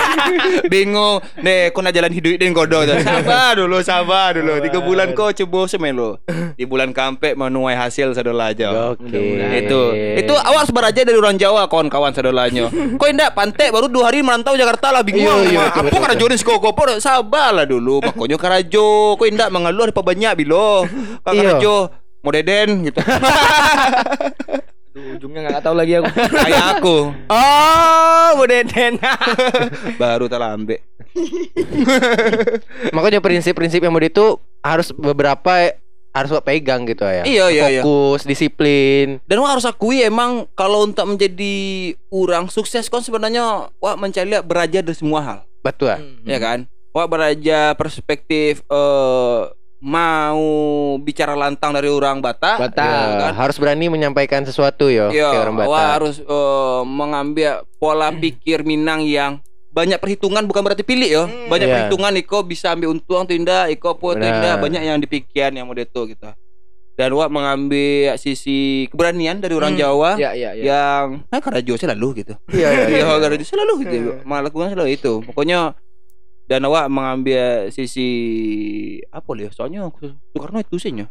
Bingung. 0.73 1.23
Nih, 1.39 1.71
kau 1.71 1.79
nak 1.79 1.95
jalan 1.95 2.11
hidup 2.11 2.35
din 2.35 2.51
kodo. 2.51 2.83
Sabar 2.83 3.55
dulu, 3.55 3.79
sabar 3.87 4.35
dulu. 4.35 4.59
Tiga 4.67 4.83
bulan 4.83 5.15
kau 5.15 5.31
coba 5.31 5.71
semen 5.71 5.95
lo. 5.95 6.19
Di 6.59 6.67
bulan 6.67 6.91
kampe 6.91 7.39
menuai 7.39 7.79
hasil 7.79 8.19
sadola 8.19 8.51
aja. 8.51 8.99
Oke. 8.99 9.39
Itu 9.63 9.95
itu 9.95 10.35
awak 10.35 10.67
sebar 10.67 10.91
aja 10.91 11.07
dari 11.07 11.15
orang 11.15 11.39
Jawa 11.39 11.71
kawan-kawan 11.71 12.11
sadolanyo. 12.11 12.67
Kau 12.99 13.07
indak 13.07 13.39
pantai 13.39 13.71
baru 13.71 13.87
dua 13.87 14.11
hari 14.11 14.27
merantau 14.27 14.59
Jakarta 14.59 14.91
lah 14.91 15.07
bingung. 15.07 15.23
Iya, 15.47 15.71
iya, 15.71 15.83
betul, 15.87 16.03
karajo 16.03 16.25
ni 16.27 16.35
sekoko 16.35 16.75
sabar 16.99 17.55
lah 17.55 17.63
dulu. 17.63 18.03
Makanya 18.03 18.43
karajo. 18.43 19.15
Kau 19.15 19.23
indak 19.23 19.55
mengeluh 19.55 19.87
apa 19.87 20.03
banyak 20.03 20.35
bilo. 20.35 20.83
Kau 21.23 21.31
Iya. 21.31 21.63
karajo 21.63 22.03
mau 22.25 22.33
deden 22.33 22.89
gitu. 22.89 22.99
Aduh, 24.95 25.19
ujungnya 25.19 25.41
nggak 25.51 25.63
tahu 25.67 25.75
lagi 25.75 25.99
aku. 25.99 26.07
Kayak 26.31 26.65
aku 26.79 26.97
Oh, 27.27 28.29
Bu 28.39 28.47
Deden. 28.47 28.95
baru 30.03 30.31
terlambe. 30.31 30.87
Makanya 32.97 33.19
prinsip-prinsip 33.19 33.83
yang 33.83 33.91
mau 33.91 33.99
itu 33.99 34.39
harus 34.63 34.95
beberapa 34.95 35.75
harus 36.15 36.31
pegang 36.47 36.87
gitu 36.87 37.03
ya. 37.03 37.27
Iya, 37.27 37.45
iya, 37.51 37.65
iya. 37.69 37.83
Fokus, 37.83 38.23
disiplin. 38.23 39.19
Dan 39.27 39.43
wah 39.43 39.51
harus 39.59 39.67
akui 39.67 40.07
emang 40.07 40.47
kalau 40.55 40.87
untuk 40.87 41.11
menjadi 41.11 41.55
orang 42.15 42.47
sukses 42.47 42.87
kan 42.87 43.03
sebenarnya 43.03 43.67
wah 43.83 43.95
mencari 43.99 44.31
beraja 44.47 44.79
dari 44.79 44.95
semua 44.95 45.21
hal, 45.27 45.39
Betul. 45.59 45.91
Hmm. 45.91 46.23
ya 46.23 46.39
kan? 46.39 46.71
Wah 46.95 47.11
beraja 47.11 47.75
perspektif 47.75 48.63
eh 48.63 49.41
mau 49.85 50.41
bicara 50.99 51.37
lantang 51.37 51.71
dari 51.71 51.87
orang 51.87 52.19
Batak, 52.19 52.57
Batak, 52.59 52.81
ya 52.83 53.05
Ya, 53.05 53.21
kan? 53.21 53.33
harus 53.37 53.57
berani 53.57 53.87
menyampaikan 53.87 54.41
sesuatu 54.43 54.89
yo 54.89 55.13
Iya, 55.13 55.29
kayak 55.29 55.43
orang 55.43 55.57
Batak. 55.57 55.69
wah 55.69 55.87
harus 55.93 56.17
eh, 56.19 56.81
mengambil 56.83 57.51
pola 57.77 58.09
pikir 58.11 58.65
Minang 58.65 59.05
yang 59.05 59.45
banyak 59.69 59.99
perhitungan 59.99 60.41
bukan 60.43 60.63
berarti 60.63 60.81
pilih 60.81 61.05
yo. 61.07 61.23
Hmm. 61.25 61.47
Banyak 61.47 61.67
Iya. 61.67 61.75
perhitungan 61.77 62.13
Iko 62.17 62.39
bisa 62.43 62.73
ambil 62.73 62.89
untung 62.91 63.21
atau 63.21 63.35
indah, 63.35 63.69
Iko 63.69 63.93
atau 63.93 64.15
Benar. 64.15 64.31
indah, 64.33 64.55
banyak 64.57 64.83
yang 64.83 64.97
dipikirkan 64.97 65.53
yang 65.53 65.67
model 65.67 65.85
itu 65.85 66.03
gitu. 66.09 66.31
Dan 66.95 67.11
wah 67.11 67.27
mengambil 67.27 68.15
sisi 68.17 68.87
keberanian 68.87 69.37
dari 69.37 69.51
orang 69.53 69.75
Hmm. 69.75 69.83
Jawa 69.83 70.11
Ya, 70.15 70.31
ya, 70.33 70.55
ya. 70.55 70.63
yang 70.65 71.27
nah 71.27 71.43
karajo 71.43 71.75
selalu 71.75 72.23
gitu. 72.23 72.39
Iya, 72.49 72.69
iya, 72.73 72.85
iya. 72.89 72.99
Iya, 73.05 73.19
karajo 73.19 73.43
selalu 73.43 73.73
gitu. 73.83 73.97
Melakukan 74.23 74.69
selalu 74.71 74.91
itu. 74.95 75.13
Pokoknya 75.27 75.75
dan 76.45 76.61
awak 76.65 76.89
mengambil 76.93 77.69
sisi 77.69 78.09
apa 79.09 79.29
ya? 79.37 79.49
Soalnya 79.51 79.89
Soekarno 80.33 80.61
itu 80.61 80.77
sih 80.77 80.93
ya. 80.93 81.09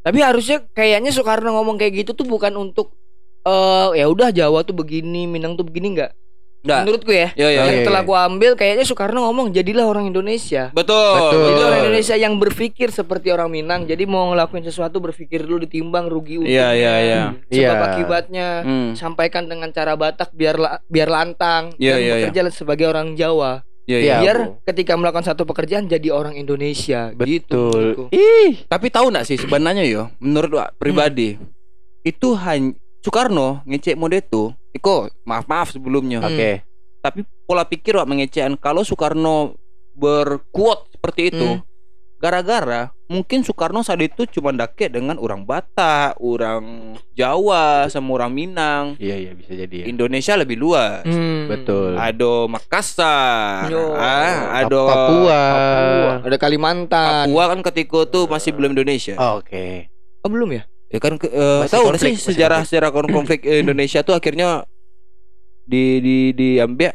Tapi 0.00 0.18
harusnya 0.24 0.64
kayaknya 0.72 1.12
Soekarno 1.12 1.52
ngomong 1.52 1.76
kayak 1.76 2.04
gitu 2.04 2.16
tuh 2.16 2.24
bukan 2.24 2.56
untuk 2.56 2.96
eh 3.40 4.00
ya 4.00 4.06
udah 4.08 4.32
Jawa 4.32 4.64
tuh 4.64 4.76
begini, 4.76 5.28
Minang 5.28 5.56
tuh 5.56 5.64
begini 5.64 5.96
enggak? 5.96 6.12
Enggak. 6.60 6.80
Menurutku 6.84 7.12
ya. 7.12 7.28
Ya 7.40 7.48
ya. 7.48 7.64
Yang 7.72 7.76
iya, 7.80 7.86
telah 7.88 8.02
iya. 8.04 8.08
gua 8.08 8.18
ambil 8.28 8.52
kayaknya 8.52 8.84
Soekarno 8.84 9.24
ngomong 9.24 9.48
jadilah 9.48 9.88
orang 9.88 10.12
Indonesia. 10.12 10.68
Betul. 10.76 11.16
Betul. 11.16 11.44
Jadi 11.48 11.60
orang 11.64 11.80
Indonesia 11.88 12.16
yang 12.20 12.34
berpikir 12.36 12.88
seperti 12.92 13.32
orang 13.32 13.48
Minang. 13.48 13.88
Jadi 13.88 14.04
mau 14.04 14.28
ngelakuin 14.28 14.64
sesuatu 14.64 15.00
berpikir 15.00 15.48
dulu 15.48 15.64
ditimbang 15.64 16.12
rugi 16.12 16.36
untung. 16.36 16.52
Iya, 16.52 16.68
iya, 16.76 16.94
iya. 17.00 17.20
Sebab 17.48 17.76
Iya. 17.76 17.84
akibatnya 17.96 18.46
Hmm. 18.60 18.92
sampaikan 18.92 19.48
dengan 19.48 19.72
cara 19.72 19.96
Batak 19.96 20.36
biar 20.36 20.60
la- 20.60 20.80
biar 20.84 21.08
lantang 21.08 21.72
Iya, 21.80 21.96
dan 21.96 22.00
iya, 22.00 22.12
bekerja 22.28 22.40
sebagai 22.52 22.92
orang 22.92 23.16
Jawa. 23.16 23.64
Iya. 23.90 23.98
iya. 23.98 24.16
biar 24.22 24.38
Bu. 24.46 24.62
ketika 24.62 24.92
melakukan 24.94 25.26
satu 25.26 25.42
pekerjaan 25.42 25.90
jadi 25.90 26.14
orang 26.14 26.38
Indonesia 26.38 27.10
gitu. 27.10 27.18
Betul. 27.18 27.70
menurutku. 27.74 28.04
Ih, 28.14 28.62
Tapi 28.64 28.86
tahu 28.88 29.10
nggak 29.10 29.26
sih 29.26 29.36
sebenarnya 29.36 29.82
yo, 29.82 30.06
menurut 30.18 30.50
wak 30.54 30.78
pribadi 30.78 31.34
itu 32.00 32.28
hanya 32.38 32.70
Soekarno 33.00 33.64
ngecek 33.64 33.96
mode 33.96 34.20
itu, 34.20 34.52
Iko 34.70 35.08
maaf 35.24 35.48
maaf 35.48 35.72
sebelumnya. 35.72 36.20
Hmm. 36.20 36.28
oke. 36.30 36.50
Tapi 37.00 37.20
pola 37.42 37.64
pikir 37.64 37.96
wak 37.96 38.06
mengecekan 38.06 38.54
kalau 38.54 38.84
Soekarno 38.84 39.56
berkuat 39.96 40.86
seperti 40.92 41.32
itu, 41.32 41.48
Hmm. 41.58 41.64
Gara-gara 42.20 42.92
mungkin 43.08 43.40
Soekarno 43.40 43.80
saat 43.80 43.98
itu 43.98 44.28
cuma 44.28 44.52
dake 44.52 44.86
dengan 44.86 45.16
orang 45.16 45.42
Batak, 45.42 46.20
orang 46.20 46.94
Jawa, 47.10 47.88
sama 47.88 48.14
orang 48.14 48.30
Minang. 48.30 48.84
Iya, 49.00 49.16
iya 49.18 49.32
bisa 49.32 49.50
jadi. 49.50 49.82
ya. 49.82 49.84
Indonesia 49.88 50.36
lebih 50.36 50.54
luas. 50.54 51.02
Hmm. 51.02 51.48
Betul. 51.48 51.96
Ada 51.96 52.46
Makassar, 52.46 53.66
Yo. 53.66 53.96
ah, 53.96 54.62
ada 54.62 54.78
Papua. 54.84 55.42
Ada 56.22 56.36
Kalimantan. 56.36 57.26
Papua 57.26 57.50
kan 57.50 57.60
ketika 57.66 58.04
itu 58.04 58.20
masih 58.28 58.50
belum 58.54 58.76
Indonesia. 58.76 59.16
Oke. 59.34 59.90
Oh, 60.20 60.28
belum 60.28 60.54
ya? 60.54 60.62
Ya 60.90 60.98
kan 60.98 61.16
ke, 61.16 61.26
Masih 61.26 61.70
tahu 61.72 61.82
nggak 61.82 61.94
konflik, 61.96 62.12
sih 62.14 62.30
sejarah 62.30 62.60
sejarah 62.62 62.90
kon- 62.90 63.10
konflik 63.10 63.40
Indonesia 63.64 64.04
tuh 64.04 64.12
akhirnya 64.12 64.68
di 65.64 65.98
di 65.98 66.16
diambil 66.34 66.90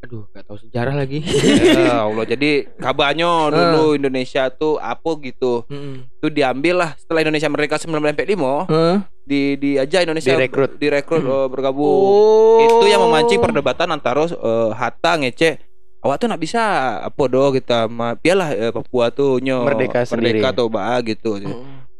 Aduh, 0.00 0.24
gak 0.30 0.42
tahu 0.42 0.56
sejarah 0.58 0.94
lagi. 0.94 1.20
ya 1.20 2.02
Allah 2.02 2.24
jadi 2.24 2.50
kabarnya 2.74 3.28
dulu 3.46 3.92
Indonesia 3.92 4.48
tuh 4.48 4.76
apa 4.76 5.10
gitu 5.20 5.62
Hmm. 5.66 6.08
itu 6.10 6.26
diambil 6.28 6.74
lah 6.78 6.90
setelah 6.96 7.20
Indonesia 7.20 7.46
merdeka 7.46 7.76
1945 7.76 8.64
Hah? 8.66 9.04
di 9.22 9.54
diajak 9.54 10.02
Indonesia 10.02 10.32
Direkrut. 10.32 10.70
direkrut 10.74 11.20
eh, 11.20 11.46
bergabung 11.46 11.84
Oh. 11.84 12.58
itu 12.60 12.86
yang 12.86 13.02
memancing 13.02 13.38
perdebatan 13.38 13.88
antara 13.88 14.24
eh, 14.24 14.70
Hatta 14.72 15.14
ngece 15.16 15.60
awak 16.00 16.16
tuh 16.16 16.26
nak 16.26 16.40
bisa 16.40 16.62
apa 16.98 17.22
do 17.26 17.52
kita 17.52 17.84
ma 17.84 18.14
pialah 18.14 18.48
eh, 18.50 18.72
Papua 18.72 19.12
tuh 19.12 19.36
nyo 19.36 19.62
Merdeka 19.62 20.02
sendiri. 20.02 20.40
merdeka 20.40 20.56
tuh 20.56 20.66
bah 20.66 20.96
gitu 21.02 21.36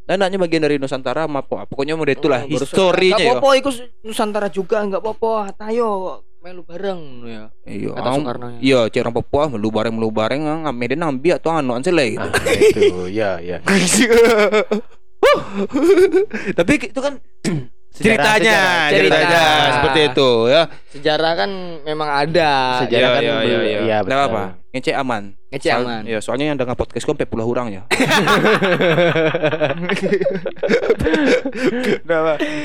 dan 0.03 0.17
naknya 0.19 0.41
bagian 0.41 0.65
dari 0.65 0.75
Nusantara 0.75 1.29
ma 1.29 1.39
apa 1.39 1.63
pokoknya 1.63 1.95
model 1.95 2.11
itulah 2.13 2.43
Oh, 2.43 2.51
historinya 2.51 3.15
Gak 3.15 3.23
ya 3.23 3.31
apa-apa 3.31 3.51
ikut 3.61 3.75
Nusantara 4.03 4.49
juga 4.49 4.83
Gak 4.83 4.99
apa-apa 4.99 5.53
Tayo 5.55 6.19
Melu 6.41 6.65
bareng 6.65 7.01
ya 7.23 7.43
Iya, 7.63 7.93
Kata 7.93 8.09
ang- 8.09 8.25
Soekarno 8.25 8.47
ya. 8.49 8.59
Iya, 8.59 8.81
cek 8.89 9.01
orang 9.03 9.13
Papua 9.15 9.43
melu 9.47 9.69
bareng 9.69 9.93
melu 9.93 10.09
bareng 10.11 10.41
ang 10.41 10.73
Medan 10.73 11.05
ambil 11.05 11.37
atau 11.37 11.53
anu 11.53 11.73
ansele 11.73 12.17
gitu. 12.17 12.25
Ah, 12.25 12.33
itu 12.51 12.81
ya 13.09 13.37
ya. 13.39 13.61
Tapi 16.57 16.73
itu 16.81 16.97
kan 16.97 17.15
Sejarah, 17.91 18.39
ceritanya, 18.39 18.57
sejarah. 18.57 18.89
ceritanya 18.89 19.27
Cerita. 19.27 19.75
seperti 19.75 20.01
itu 20.07 20.31
ya. 20.47 20.63
Sejarah 20.89 21.33
kan 21.35 21.51
memang 21.83 22.09
ada 22.09 22.51
Sejarah 22.81 22.97
Iya, 23.03 23.09
kan 23.11 23.21
iya, 23.21 23.35
belum- 23.35 23.45
iya, 23.45 23.59
iya. 23.61 23.81
iya, 23.83 23.97
Nggak 24.01 24.21
betul. 24.23 24.31
apa, 24.33 24.43
ngecek 24.71 24.95
aman. 24.95 25.35
Ngecek 25.51 25.73
Soal- 25.75 25.83
aman 25.83 26.03
Iya, 26.07 26.19
soalnya 26.23 26.47
yang 26.51 26.59
dengar 26.59 26.79
podcast 26.79 27.03
gue 27.03 27.15
40 27.17 27.43
orang 27.43 27.67
ya. 27.71 27.83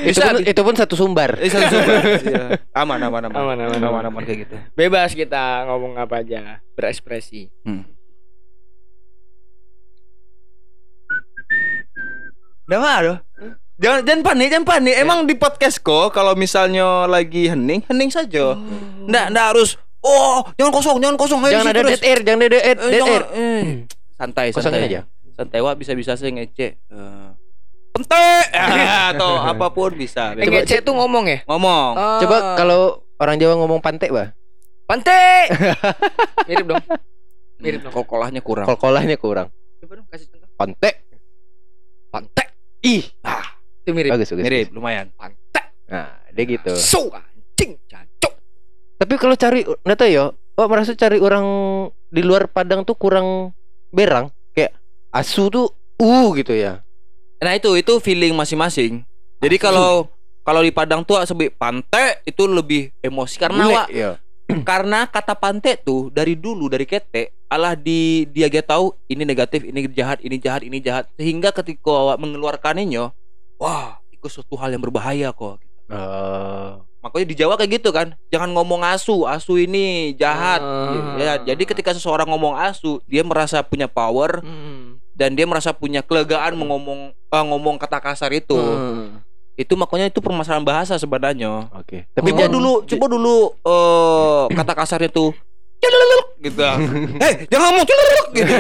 Itu 0.06 0.20
pun, 0.22 0.36
itu 0.46 0.62
pun 0.62 0.76
satu 0.76 0.96
sumber. 0.96 1.38
Eh, 1.42 1.50
satu 1.50 1.68
sumber. 1.72 2.02
Iya. 2.26 2.44
Aman, 2.74 3.00
aman, 3.02 3.22
aman. 3.26 3.36
Aman, 3.36 3.58
aman, 3.58 3.80
aman, 3.82 3.90
aman. 3.90 4.04
aman 4.14 4.22
kayak 4.24 4.40
gitu. 4.48 4.56
Bebas 4.74 5.14
kita 5.14 5.66
ngomong 5.66 5.98
apa 5.98 6.22
aja 6.22 6.62
Berekspresi 6.76 7.50
Hmm. 7.66 7.84
Udah 12.66 12.80
mah 12.82 12.96
aduh. 12.98 13.18
Jangan 13.76 14.08
jangan 14.08 14.22
panik, 14.24 14.48
jangan 14.50 14.66
panik. 14.66 14.96
Emang 14.98 15.20
di 15.28 15.36
podcast 15.36 15.78
kok 15.84 16.16
kalau 16.16 16.34
misalnya 16.34 17.06
lagi 17.06 17.52
hening, 17.52 17.84
hening 17.86 18.10
saja. 18.10 18.56
Nggak, 19.06 19.26
nggak 19.36 19.46
harus 19.54 19.76
Oh, 20.06 20.46
jangan 20.54 20.72
kosong, 20.72 20.98
jangan 21.02 21.18
kosong. 21.18 21.40
Ayo 21.42 21.52
Jangan 21.56 21.68
ada 21.68 21.80
terus. 21.82 21.92
dead 21.92 22.04
air, 22.06 22.20
jangan 22.22 22.40
ada 22.40 22.48
dead 22.48 22.62
air. 22.62 22.78
Eh, 22.78 22.78
Dead 22.78 22.94
jangan, 22.96 23.10
air. 23.10 23.24
eh. 23.34 23.64
Santai, 24.16 24.46
Kosongin 24.50 24.78
santai 24.78 24.88
aja. 24.88 25.02
Santai, 25.34 25.60
wah 25.60 25.74
bisa-bisa 25.74 26.14
saya 26.14 26.32
ngecek. 26.32 26.72
Eh, 26.86 27.30
Pentek 27.92 28.48
atau 29.10 29.40
apa 29.50 29.68
pun 29.70 29.92
bisa. 29.92 30.32
Eh, 30.34 30.46
ngecek 30.46 30.84
tuh 30.84 30.94
ngomong 30.94 31.26
ya 31.26 31.40
Ngomong. 31.46 31.92
Ah. 31.96 32.20
Coba 32.20 32.38
kalau 32.54 32.82
orang 33.18 33.36
Jawa 33.36 33.56
ngomong 33.58 33.80
pantek, 33.80 34.12
Bah. 34.12 34.30
Pantai 34.86 35.50
Mirip 36.48 36.70
dong 36.70 36.84
Mirip 37.58 37.82
dong 37.82 37.90
Kolkolahnya 37.90 38.38
kurang. 38.40 38.68
Kol-kolahnya 38.68 39.18
kurang. 39.18 39.50
Coba 39.80 39.94
dong 39.96 40.06
kasih 40.08 40.30
contoh 40.30 40.46
Pantek. 40.54 40.96
Pantai 42.08 42.46
Ih, 42.82 43.02
Itu 43.82 43.92
mirip 43.92 44.14
bagus 44.14 44.30
bagus. 44.30 44.44
Mirip, 44.44 44.70
bagus. 44.70 44.76
lumayan. 44.78 45.10
Pantai 45.16 45.66
Nah, 45.86 46.14
dia 46.30 46.46
gitu. 46.46 46.74
So 46.76 47.10
Tapi 48.96 49.14
kalau 49.20 49.36
cari 49.36 49.68
nggak 49.68 49.98
tahu 49.98 50.10
ya, 50.10 50.26
oh 50.32 50.68
merasa 50.72 50.96
cari 50.96 51.20
orang 51.20 51.46
di 52.08 52.22
luar 52.24 52.48
Padang 52.48 52.88
tuh 52.88 52.96
kurang 52.96 53.52
berang. 53.92 54.32
Kayak 54.56 54.80
asu 55.12 55.52
tuh 55.52 55.68
uh 56.00 56.28
gitu 56.36 56.56
ya. 56.56 56.84
Nah 57.44 57.52
itu 57.56 57.76
itu 57.76 58.00
feeling 58.00 58.32
masing-masing. 58.34 59.04
Jadi 59.44 59.56
kalau 59.60 60.08
kalau 60.48 60.64
di 60.64 60.72
Padang 60.72 61.04
tuh 61.04 61.20
sebut 61.28 61.52
pante 61.60 62.24
itu 62.24 62.48
lebih 62.48 62.94
emosi 63.04 63.36
karena 63.36 63.64
Bule, 63.66 63.76
Wak, 63.76 63.88
iya. 63.92 64.12
karena 64.70 65.10
kata 65.10 65.36
pante 65.36 65.76
tuh 65.82 66.14
dari 66.14 66.38
dulu 66.38 66.70
dari 66.72 66.86
kete 66.86 67.34
alah 67.50 67.74
di 67.74 68.30
dia 68.30 68.46
gak 68.50 68.70
tahu 68.70 68.94
ini 69.10 69.26
negatif 69.26 69.66
ini 69.66 69.90
jahat 69.90 70.22
ini 70.22 70.38
jahat 70.38 70.62
ini 70.62 70.78
jahat 70.82 71.06
sehingga 71.18 71.50
ketika 71.50 71.90
awak 71.90 72.18
mengeluarkannya 72.22 73.10
wah 73.58 73.98
itu 74.14 74.28
suatu 74.30 74.54
hal 74.58 74.74
yang 74.74 74.82
berbahaya 74.86 75.34
kok 75.34 75.62
Eh, 75.86 76.72
makanya 77.06 77.26
di 77.30 77.36
Jawa 77.38 77.54
kayak 77.54 77.78
gitu 77.78 77.94
kan 77.94 78.18
jangan 78.28 78.50
ngomong 78.50 78.82
asu 78.82 79.24
asu 79.24 79.56
ini 79.56 80.18
jahat 80.18 80.58
Ah. 80.58 81.14
ya 81.16 81.34
jadi 81.46 81.62
ketika 81.64 81.94
seseorang 81.94 82.26
ngomong 82.26 82.58
asu 82.58 82.98
dia 83.06 83.22
merasa 83.22 83.62
punya 83.62 83.86
power 83.86 84.42
Hmm. 84.42 84.98
dan 85.14 85.32
dia 85.32 85.46
merasa 85.46 85.70
punya 85.70 86.02
kelegaan 86.02 86.58
mengomong 86.58 87.14
eh, 87.14 87.44
ngomong 87.46 87.78
kata 87.78 88.02
kasar 88.02 88.34
itu 88.34 88.58
Hmm. 88.58 89.22
itu 89.54 89.72
makanya 89.74 90.10
itu 90.10 90.18
permasalahan 90.18 90.66
bahasa 90.66 90.98
sebenarnya 90.98 91.70
Oke. 91.72 92.10
tapi 92.10 92.18
Tapi 92.18 92.30
coba 92.32 92.40
jangan 92.42 92.54
dulu 92.58 92.74
coba 92.84 93.06
dulu 93.08 93.36
eh 93.62 94.44
kata 94.52 94.74
kasarnya 94.74 95.10
tuh 95.10 95.30
gitu. 96.46 96.62
Hei 97.22 97.34
jangan 97.52 97.66
ngomong 97.72 97.86
celelelek 97.86 98.28
gitu. 98.34 98.54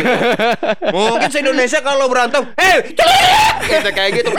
Mungkin 0.96 1.30
se 1.30 1.38
Indonesia 1.40 1.80
kalau 1.82 2.06
berantem 2.10 2.44
hei 2.58 2.76
celelelek 2.94 3.56
gitu 3.70 3.90
kayak 3.94 4.12
gitu. 4.22 4.30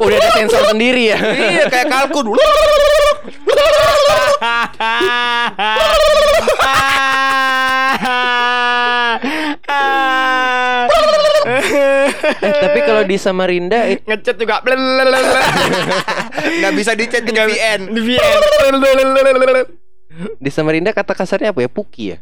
Udah 0.00 0.16
ada 0.16 0.30
sensor 0.34 0.62
sendiri 0.72 1.12
ya. 1.12 1.18
iya 1.34 1.64
kayak 1.68 1.86
kalkun. 1.92 2.32
Eh, 11.44 12.56
tapi 12.60 12.78
kalau 12.88 13.04
di 13.04 13.16
Samarinda 13.20 13.84
it- 13.84 14.00
Ngechat 14.04 14.36
juga. 14.40 14.64
nggak 16.54 16.72
bisa 16.72 16.96
dicet 16.96 17.22
di 17.24 17.32
VPN 17.32 17.92
Di 17.92 18.00
VN. 18.00 18.40
Di 20.36 20.50
Samarinda 20.50 20.90
kata 20.90 21.12
kasarnya 21.12 21.50
apa 21.50 21.60
ya? 21.60 21.70
Puki 21.70 22.14
ya. 22.14 22.18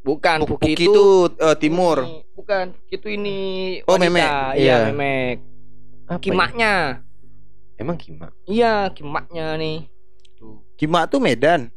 Bukan, 0.00 0.48
Puki 0.48 0.52
Puki 0.56 0.72
itu 0.72 0.82
itu 0.88 1.04
eh, 1.36 1.56
timur 1.60 1.98
ini- 2.02 2.24
bukan, 2.32 2.66
itu 2.88 3.06
ini 3.06 3.36
Oh, 3.84 3.94
wanita. 3.94 4.08
memek. 4.08 4.28
Iya, 4.28 4.56
Iya. 4.56 4.76
memek. 4.88 5.36
Apa 6.08 6.12
ya? 6.12 6.22
Kimaknya. 6.24 6.72
Emang 7.76 7.96
kima? 7.96 8.26
Iya, 8.44 8.74
kimaknya 8.92 9.56
nih. 9.56 9.88
Kima 10.76 11.04
tuh 11.04 11.20
Medan. 11.20 11.68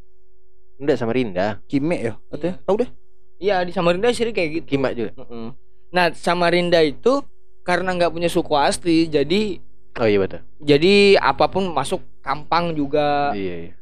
Enggak 0.76 0.96
Samarinda. 0.96 1.60
Kime 1.64 1.96
ya. 2.00 2.12
Katanya. 2.28 2.56
Tahu 2.64 2.76
deh. 2.80 2.90
Iya, 3.36 3.60
di 3.62 3.72
Samarinda 3.72 4.08
sih 4.08 4.24
kayak 4.26 4.50
gitu. 4.52 4.66
Kima 4.66 4.92
juga. 4.92 5.12
Heeh. 5.16 5.48
Nah, 5.92 6.06
Samarinda 6.12 6.80
itu 6.80 7.20
karena 7.60 7.92
nggak 7.92 8.10
punya 8.10 8.28
suku 8.28 8.52
asli, 8.52 9.06
jadi 9.06 9.60
Oh 9.94 10.04
iya 10.04 10.18
betul. 10.18 10.40
jadi 10.58 11.16
apa 11.16 11.46
pun 11.46 11.68
masuk 11.70 12.00
kampang 12.20 12.72
juga. 12.72 13.30
Iya, 13.32 13.68
iya. 13.68 13.74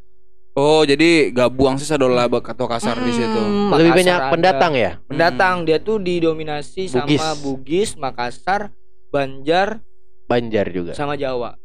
Oh 0.54 0.82
jadi 0.82 1.30
gak 1.30 1.50
buang 1.50 1.76
sisa 1.76 1.94
dola 1.94 2.26
atau 2.26 2.66
kasar 2.66 2.96
di 2.98 3.10
situ 3.10 3.40
Hmm, 3.40 3.72
Lebih 3.72 3.92
banyak 3.94 4.18
ada. 4.18 4.28
pendatang 4.28 4.72
ya? 4.74 4.90
Pendatang 5.02 5.54
dia 5.62 5.78
tuh 5.78 5.96
didominasi 5.96 6.88
Bugis. 6.88 7.20
sama 7.20 7.32
Bugis, 7.38 7.90
Makassar, 7.94 8.68
Banjar, 9.08 9.80
Banjar 10.24 10.66
juga. 10.68 10.92
sama 10.92 11.14
Jawa. 11.14 11.56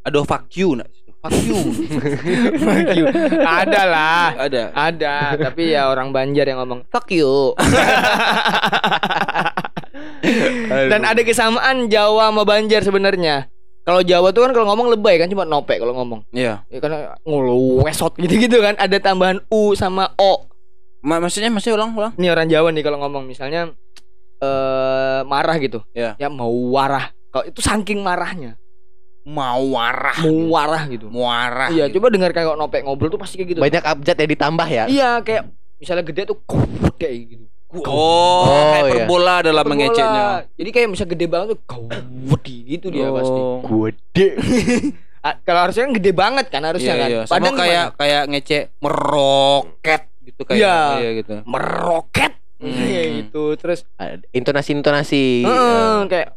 ada 0.00 0.20
fuck 0.22 0.52
you 0.52 0.76
nak 0.76 0.88
fuck 1.24 1.32
you 2.92 3.08
ada 3.40 3.82
lah. 3.86 4.26
ada 4.38 4.62
Ada, 4.70 5.14
tapi 5.40 5.72
ya 5.72 5.88
orang 5.88 6.12
Banjar 6.12 6.44
yang 6.44 6.60
ngomong 6.60 6.84
fuck 6.86 7.08
you. 7.08 7.56
Dan 10.84 11.00
ada 11.02 11.20
kesamaan 11.20 11.88
Jawa 11.88 12.28
sama 12.28 12.44
Banjar 12.44 12.80
sebenarnya. 12.80 13.48
Kalau 13.84 14.00
Jawa 14.00 14.32
tuh 14.32 14.48
kan 14.48 14.56
kalau 14.56 14.66
ngomong 14.72 14.96
lebay 14.96 15.20
kan 15.20 15.28
cuma 15.28 15.44
nopek 15.44 15.76
kalau 15.76 15.92
ngomong. 15.92 16.24
iya 16.32 16.64
Ya 16.72 16.80
karena 16.80 17.20
ngeluwesot 17.20 18.16
gitu-gitu 18.16 18.64
kan 18.64 18.80
ada 18.80 18.96
tambahan 18.96 19.44
u 19.52 19.76
sama 19.76 20.08
o. 20.16 20.48
Ma- 21.04 21.20
maksudnya 21.20 21.52
maksudnya 21.52 21.76
ulang 21.76 21.92
ulang 21.92 22.12
Ini 22.16 22.32
orang 22.32 22.48
Jawa 22.48 22.72
nih 22.72 22.80
kalau 22.80 22.96
ngomong 23.04 23.28
misalnya 23.28 23.68
eh 24.40 25.20
marah 25.28 25.56
gitu. 25.60 25.84
Ya. 25.92 26.16
Ya 26.16 26.32
mau 26.32 26.48
warah. 26.72 27.12
Kalau 27.28 27.44
itu 27.44 27.60
saking 27.60 28.00
marahnya, 28.00 28.56
mau 29.26 29.74
warah 29.74 30.16
mau 30.22 30.54
warah 30.54 30.86
gitu. 30.86 31.10
muarah 31.10 31.66
Iya, 31.66 31.90
coba 31.90 32.06
dengar 32.12 32.30
kayak 32.30 32.54
nopek 32.54 32.86
ngobrol 32.86 33.10
tuh 33.10 33.18
pasti 33.18 33.40
kayak 33.40 33.48
gitu. 33.52 33.60
Banyak 33.60 33.82
abjad 33.82 34.16
yang 34.16 34.30
ditambah 34.38 34.68
ya. 34.70 34.84
Iya, 34.86 35.10
kayak 35.26 35.42
misalnya 35.82 36.04
gede 36.06 36.30
tuh 36.30 36.38
kayak 36.96 37.14
gitu. 37.36 37.44
Oh, 37.80 38.42
Oh, 38.44 38.64
kayak 38.70 38.84
iya. 38.84 38.92
perbola 38.94 39.36
dalam 39.40 39.64
mengeceknya 39.64 40.24
Jadi 40.54 40.70
kayak 40.70 40.88
misalnya 40.88 41.10
gede 41.10 41.26
banget 41.26 41.46
tuh 41.50 41.60
gawedi 41.64 42.56
gitu 42.70 42.86
dia 42.88 43.10
pasti. 43.10 43.40
Oh. 43.40 43.58
Gede. 43.60 44.28
Ah, 45.24 45.40
kalau 45.40 45.64
harusnya 45.64 45.88
kan 45.88 45.94
gede 45.96 46.12
banget 46.12 46.46
kan 46.52 46.60
harusnya 46.60 46.92
Iya, 46.92 47.00
kan. 47.00 47.08
iya. 47.08 47.22
Sama 47.24 47.32
Padahal 47.32 47.54
kayak 47.56 47.86
kayak 47.96 48.22
ngecek 48.28 48.62
meroket 48.78 50.02
gitu 50.20 50.40
kayak 50.44 50.60
Iya. 50.60 50.76
iya 51.00 51.10
gitu 51.16 51.32
meroket 51.42 52.32
Hmm. 52.60 52.76
kayak 52.76 53.06
gitu. 53.24 53.44
Terus 53.56 53.88
Intonasi-intonasi. 54.30 55.24
Eh, 55.42 55.98
kayak 56.06 56.28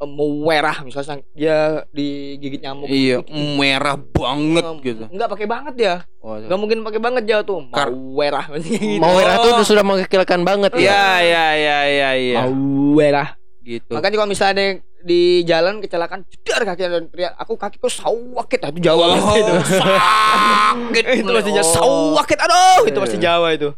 merah 0.00 0.78
misalnya 0.80 1.18
dia 1.32 1.58
digigit 1.90 2.60
nyamuk. 2.60 2.86
iya 2.86 3.18
gitu. 3.18 3.34
merah 3.56 3.98
banget 3.98 4.62
Eh, 4.62 4.74
gitu 4.84 5.04
Enggak 5.08 5.28
pakai 5.28 5.46
banget 5.46 5.74
ya. 5.74 5.94
Oh, 6.18 6.38
Enggak 6.38 6.54
mungkin 6.56 6.78
pakai 6.80 7.00
banget 7.00 7.22
dia 7.24 7.38
tuh. 7.42 7.58
Mau 7.60 7.74
Kar- 7.74 7.90
merah 7.90 8.46
gitu. 8.54 8.96
Mau 8.96 9.10
merah 9.12 9.34
tuh 9.36 9.50
Oh. 9.52 9.64
sudah 9.64 9.82
mengkilkan 9.82 10.40
banget 10.40 10.70
ya. 10.74 10.80
iya 10.80 11.02
iya 11.18 11.46
iya 11.52 11.78
iya 11.84 12.10
iya 12.14 12.38
Mau 12.40 12.54
merah. 12.94 13.34
gitu 13.60 13.90
Makanya 13.90 14.16
kalau 14.16 14.30
misalnya 14.30 14.52
ada 14.52 14.62
yang 14.64 14.76
di 14.98 15.20
jalan 15.42 15.78
kecelakaan 15.78 16.22
jedar 16.26 16.62
kaki 16.64 16.82
dan 16.84 17.04
teriak 17.06 17.32
aku 17.34 17.54
kakiku 17.54 17.86
sawakit 17.86 18.58
ah, 18.60 18.68
itu 18.68 18.80
Jawa. 18.80 19.04
Oh, 19.14 19.62
sakit 19.62 21.04
itu 21.18 21.28
pastinya 21.28 21.62
Oh. 21.62 21.72
sawakit 22.12 22.38
aduh 22.38 22.82
itu 22.84 22.98
pasti 22.98 23.18
Jawa 23.18 23.50
itu. 23.52 23.70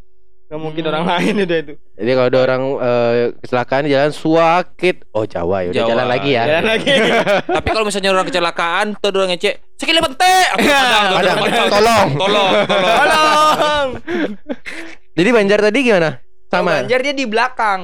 Gak 0.50 0.58
mungkin 0.58 0.82
Hmm. 0.82 0.90
orang 0.90 1.04
lain 1.06 1.34
itu 1.38 1.54
itu. 1.54 1.72
Jadi 1.94 2.10
kalau 2.10 2.26
ada 2.26 2.38
orang 2.42 2.62
eh, 2.74 3.14
kecelakaan 3.38 3.82
di 3.86 3.94
jalan 3.94 4.10
suakit, 4.10 5.06
oh 5.14 5.22
Jawa 5.22 5.62
ya 5.62 5.68
udah 5.70 5.78
Jawa. 5.78 5.90
jalan 5.94 6.06
lagi 6.10 6.30
ya. 6.34 6.42
Jalan 6.42 6.66
lagi. 6.66 6.90
tapi 7.56 7.68
kalau 7.70 7.86
misalnya 7.86 8.10
orang 8.10 8.26
kecelakaan 8.26 8.86
tuh 8.98 9.08
orang 9.14 9.30
ngecek 9.30 9.54
padang, 10.58 11.06
tuh, 11.06 11.14
Padang, 11.14 11.36
padang. 11.38 11.68
tolong. 11.70 12.08
tolong 12.18 12.50
tolong 12.66 12.98
Tolong. 12.98 13.86
Jadi 15.22 15.28
Banjar 15.30 15.58
tadi 15.62 15.78
gimana? 15.80 16.10
Sama. 16.50 16.82
Banjar 16.82 16.98
dia 17.00 17.14
di 17.14 17.26
belakang. 17.30 17.80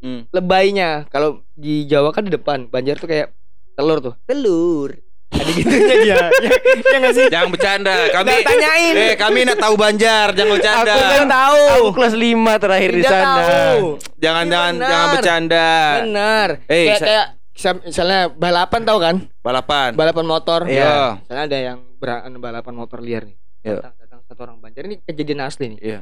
Hmm. 0.00 0.20
Lebaynya. 0.32 1.04
Kalau 1.12 1.44
di 1.52 1.84
Jawa 1.84 2.08
kan 2.10 2.24
di 2.24 2.32
depan. 2.32 2.66
Banjar 2.66 2.96
tuh 2.96 3.06
kayak 3.06 3.36
telur 3.76 4.00
tuh. 4.00 4.14
Telur. 4.24 4.96
Ada 5.32 5.50
gitunya 5.50 5.96
dia. 5.98 6.20
Ya, 6.42 6.52
ya 6.84 6.96
nggak 6.98 7.14
sih? 7.14 7.26
jangan 7.28 7.48
bercanda 7.48 7.94
kami 8.10 8.28
Nggak 8.28 8.42
tanyain. 8.44 8.94
eh 8.94 9.14
kami 9.14 9.38
nak 9.42 9.58
tahu 9.58 9.74
Banjar 9.74 10.26
jangan 10.32 10.50
bercanda 10.52 10.92
Aku 10.92 11.02
kan 11.02 11.24
tahu. 11.26 11.62
Aku 11.72 11.88
kelas 11.92 12.14
5 12.14 12.24
terakhir 12.58 12.90
di 12.90 13.00
Tidak 13.00 13.10
sana. 13.10 13.32
tahu. 13.38 13.84
jangan 14.16 14.44
Iya, 14.44 14.52
jangan 14.52 14.72
benar. 14.72 14.88
jangan 14.88 15.08
bercanda 15.10 15.68
Benar. 15.98 16.48
Eh, 16.66 16.84
kayak 16.86 17.00
kayak 17.00 17.26
misal- 17.52 17.82
misalnya 17.82 18.20
balapan 18.30 18.80
tau 18.82 18.98
kan? 18.98 19.16
balapan 19.40 19.90
Balapan 19.92 20.24
motor. 20.26 20.60
Iya. 20.64 21.18
Misalnya 21.18 21.42
ada 21.44 21.58
yang 21.58 21.78
ber- 21.96 22.22
balapan 22.38 22.74
motor 22.74 22.98
liar 22.98 23.22
nih. 23.24 23.36
Iya. 23.62 23.78
Datang, 23.78 23.94
datang 23.98 24.20
satu 24.24 24.40
orang 24.42 24.58
Banjar 24.58 24.82
ini 24.84 24.96
kejadian 25.00 25.40
asli 25.42 25.64
nih. 25.68 25.80
Iya. 25.80 26.00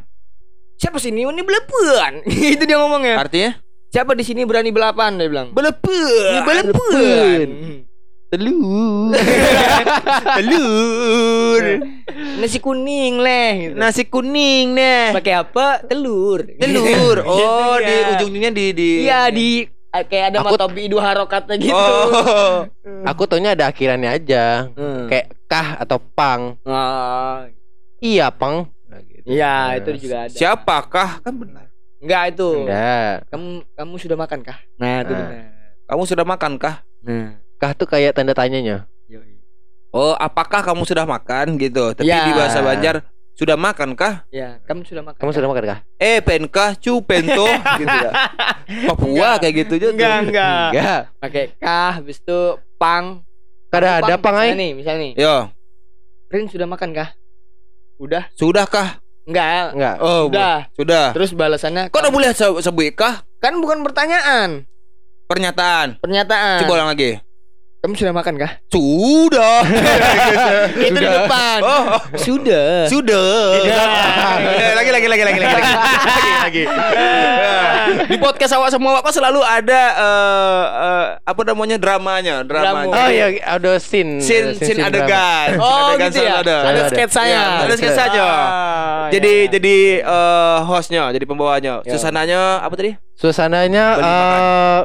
Siapa 0.77 0.97
sih 0.97 1.11
ini? 1.11 1.23
Ini 1.23 1.43
balapan. 1.43 2.25
itu 2.55 2.65
dia 2.65 2.77
ngomongnya. 2.77 3.21
artinya 3.21 3.53
Siapa 3.91 4.15
di 4.15 4.23
sini 4.23 4.47
berani 4.47 4.71
balapan? 4.71 5.19
Dia 5.19 5.27
bilang. 5.27 5.49
Ini 5.51 6.41
balapan. 6.41 7.49
Telur. 8.31 9.11
telur 10.39 11.63
Nasi 12.39 12.59
kuning 12.59 13.19
leh. 13.19 13.51
Gitu. 13.61 13.75
nasi 13.75 14.03
kuning 14.07 14.71
nih 14.73 15.11
pakai 15.13 15.35
apa? 15.37 15.83
Telur. 15.83 16.47
telur 16.55 17.17
oh 17.27 17.75
Gitu 17.75 17.83
di 17.83 17.91
ya. 17.93 18.07
ujungnya 18.15 18.51
di 18.51 18.67
di 18.71 18.91
Iya 19.03 19.21
di 19.29 19.49
eh, 19.67 20.05
kayak 20.05 20.25
ada 20.31 20.39
Aku- 20.41 20.55
matobi 20.55 20.87
dua 20.87 21.11
harokatnya 21.11 21.59
gitu. 21.59 21.75
oh 21.75 22.71
Aku 23.03 23.27
taunya 23.27 23.53
ada 23.53 23.67
akhirannya 23.67 24.11
aja. 24.13 24.71
Hmm. 24.71 25.11
Kayak 25.11 25.27
kah 25.45 25.69
atau 25.79 25.99
pang. 25.99 26.55
Ah, 26.63 27.51
Iya, 27.99 28.31
pang. 28.31 28.71
Nah, 28.87 29.01
gitu. 29.03 29.27
Iya, 29.27 29.55
itu 29.77 29.91
juga 30.01 30.17
ada. 30.25 30.33
siapakah 30.33 31.19
kan 31.21 31.35
benar 31.35 31.67
Enggak 31.99 32.23
itu. 32.31 32.51
Enggak. 32.65 33.13
Kamu 33.29 33.49
kamu 33.75 33.95
sudah 33.99 34.17
makan 34.17 34.39
kah? 34.41 34.59
Nah, 34.79 35.03
itu 35.03 35.13
Ah. 35.13 35.19
benar. 35.19 35.43
kamu 35.85 36.03
sudah 36.07 36.25
makan 36.25 36.53
kah 36.57 36.77
Nah. 37.03 37.43
Kah 37.61 37.73
tuh 37.73 37.85
kayak 37.87 38.13
tanda 38.13 38.33
tanyanya. 38.33 38.89
oh 39.91 40.15
apakah 40.17 40.63
kamu 40.63 40.83
sudah 40.85 41.03
makan 41.03 41.59
gitu 41.59 41.91
tapi 41.93 42.07
Ya. 42.07 42.23
di 42.23 42.33
bahasa 42.33 42.63
Banjar 42.63 43.03
sudah 43.33 43.59
makan 43.59 43.93
kah 43.93 44.23
Ya, 44.31 44.63
kamu 44.63 44.87
sudah 44.87 45.03
makan. 45.03 45.19
Kamu 45.19 45.29
kah? 45.29 45.35
sudah 45.35 45.49
makan 45.51 45.65
kah? 45.67 45.79
eh 45.99 46.19
penkah 46.21 46.71
cu 46.75 46.93
pento 47.01 47.43
gitu 47.81 47.91
ya 47.91 48.11
Papua 48.87 49.35
kayak 49.37 49.55
gitu 49.59 49.73
aja 49.75 49.85
tuh 49.85 49.93
Enggak, 49.93 50.17
enggak. 50.25 50.69
Enggak. 50.71 51.01
Pakai 51.19 51.45
kah, 51.57 51.91
habis 51.97 52.17
itu 52.17 52.39
pang. 52.77 53.27
Kada 53.67 53.99
ada 53.99 54.15
pang 54.17 54.35
Misalnya 54.37 54.47
ay. 54.49 54.61
nih, 54.61 54.71
misalnya 54.73 55.01
nih. 55.01 55.13
yo 55.17 55.37
Rin 56.29 56.47
sudah 56.47 56.67
makan 56.67 56.91
kah? 56.93 57.09
Udah? 57.99 58.31
sudahkah 58.33 59.03
Enggak. 59.27 59.75
Enggak. 59.75 59.95
oh 59.99 60.21
Udah. 60.27 60.71
sudah 60.73 61.07
Terus 61.11 61.31
balasannya 61.33 61.85
kok 61.89 61.99
udah 61.99 62.11
boleh 62.11 62.31
se- 62.31 62.63
sebut 62.63 62.95
kah 62.95 63.27
kan 63.37 63.59
bukan 63.59 63.83
pertanyaan, 63.83 64.71
pernyataan 65.27 65.99
pernyataan. 65.99 66.63
coba 66.63 66.73
ulang 66.77 66.91
lagi 66.91 67.19
kamu 67.81 67.97
sudah 67.97 68.13
makan 68.13 68.37
kah? 68.37 68.61
Sudah. 68.69 69.65
itu 70.85 71.01
di 71.01 71.09
depan. 71.09 71.65
Oh. 71.65 71.97
Sudah. 72.13 72.85
Sudah. 72.93 73.57
lagi 74.77 74.93
lagi 74.93 75.09
lagi 75.09 75.25
lagi 75.25 75.41
lagi 75.41 75.41
lagi. 75.41 75.73
lagi. 76.45 76.63
Nah, 76.69 78.05
di 78.05 78.21
podcast 78.21 78.53
awak 78.61 78.69
semua 78.77 79.01
kok 79.01 79.17
selalu 79.17 79.41
ada 79.41 79.83
uh, 79.97 81.05
apa 81.25 81.41
namanya 81.49 81.81
dramanya, 81.81 82.45
dramanya. 82.45 82.93
Oh 82.93 83.09
iya, 83.09 83.41
ada 83.49 83.73
scene. 83.81 84.21
Scene, 84.21 84.61
scene, 84.61 84.85
adegan. 84.85 85.57
Oh 85.57 85.97
gitu 85.97 86.21
ya. 86.21 86.45
Ada, 86.45 86.57
ada 86.61 86.81
iya. 86.85 86.89
sketsanya. 86.93 87.33
Iya, 87.33 87.65
ada 87.65 87.75
sketsanya. 87.81 88.25
Ah, 88.29 88.37
iya, 89.09 89.09
jadi 89.17 89.35
jadi 89.57 89.77
uh, 90.05 90.59
hostnya, 90.69 91.09
jadi 91.17 91.25
pembawanya. 91.25 91.81
Ya. 91.89 91.97
Suasananya 91.97 92.61
apa 92.61 92.77
tadi? 92.77 92.93
Suasananya 93.17 93.85
uh, 93.97 94.81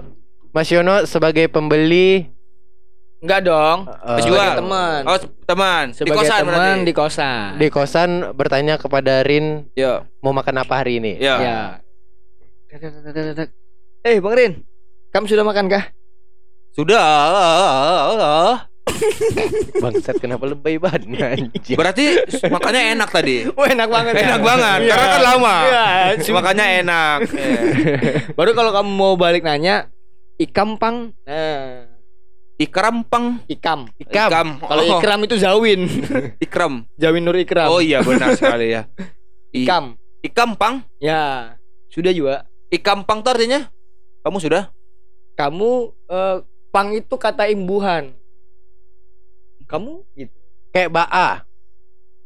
Mas 0.55 0.71
Yono 0.71 1.03
sebagai 1.03 1.51
pembeli 1.51 2.34
enggak 3.25 3.41
dong. 3.41 3.77
eh, 3.83 4.15
Penjual. 4.15 4.38
Sebagai 4.38 4.59
teman. 4.61 5.01
Oh, 5.03 5.17
teman. 5.43 5.85
di 5.91 6.11
kosan 6.11 6.39
teman 6.39 6.47
berarti. 6.47 6.79
di 6.81 6.93
kosan. 6.93 7.49
di 7.57 7.67
kosan 7.67 8.09
bertanya 8.31 8.75
kepada 8.75 9.21
Rin 9.21 9.65
Ya. 9.73 10.05
mau 10.19 10.31
makan 10.31 10.61
apa 10.61 10.73
hari 10.77 10.97
ini. 10.97 11.17
Ya. 11.17 11.35
Ya. 11.38 11.59
Eh, 14.01 14.17
Bang 14.19 14.35
Rin. 14.35 14.61
Kamu 15.09 15.25
sudah 15.25 15.41
makan 15.41 15.65
kah? 15.65 15.89
Sudah. 16.71 17.07
Bangsat 19.81 20.19
kenapa 20.19 20.45
lebay 20.45 20.77
banget 20.77 21.07
anjing. 21.09 21.73
Berarti 21.73 22.19
makannya 22.45 22.93
enak 22.93 23.09
tadi. 23.09 23.47
Wah, 23.49 23.67
enak 23.75 23.89
banget. 23.89 24.13
ya. 24.13 24.23
Enak 24.27 24.41
banget 24.41 24.77
Iya. 24.77 24.89
karena 24.91 25.07
kan 25.09 25.21
lama. 25.23 25.55
Iya. 25.57 25.85
Makanya 26.38 26.65
enak. 26.79 27.17
Baru 28.33 28.51
kalau 28.53 28.71
kamu 28.71 28.91
mau 28.91 29.13
balik 29.15 29.41
nanya, 29.41 29.88
ikam 30.38 30.75
pang. 30.75 31.15
Nah, 31.23 31.94
Ikrampang. 32.55 33.43
ikam. 33.47 33.91
Ikam. 33.99 34.63
Kalau 34.63 34.81
Oh, 34.81 34.91
ikram 34.95 35.19
itu 35.23 35.35
zawin. 35.35 35.81
ikram. 36.45 36.87
Zawin 36.95 37.23
Nur 37.23 37.35
Ikram. 37.35 37.67
Oh 37.67 37.83
iya 37.83 37.99
benar 37.99 38.31
sekali 38.33 38.71
ya. 38.71 38.87
I- 39.51 39.63
Ikam. 39.67 39.99
Ikampang. 40.23 40.81
Ya. 40.97 41.55
Sudah 41.91 42.15
juga. 42.15 42.47
Ikampang 42.71 43.19
tuh 43.21 43.35
artinya? 43.35 43.67
Kamu 44.23 44.39
sudah? 44.39 44.71
Kamu 45.35 45.71
eh, 46.07 46.37
pang 46.71 46.89
itu 46.91 47.15
kata 47.15 47.45
imbuhan. 47.45 48.15
Kamu 49.67 50.05
gitu. 50.15 50.35
Kayak 50.71 50.91
baa, 50.91 51.43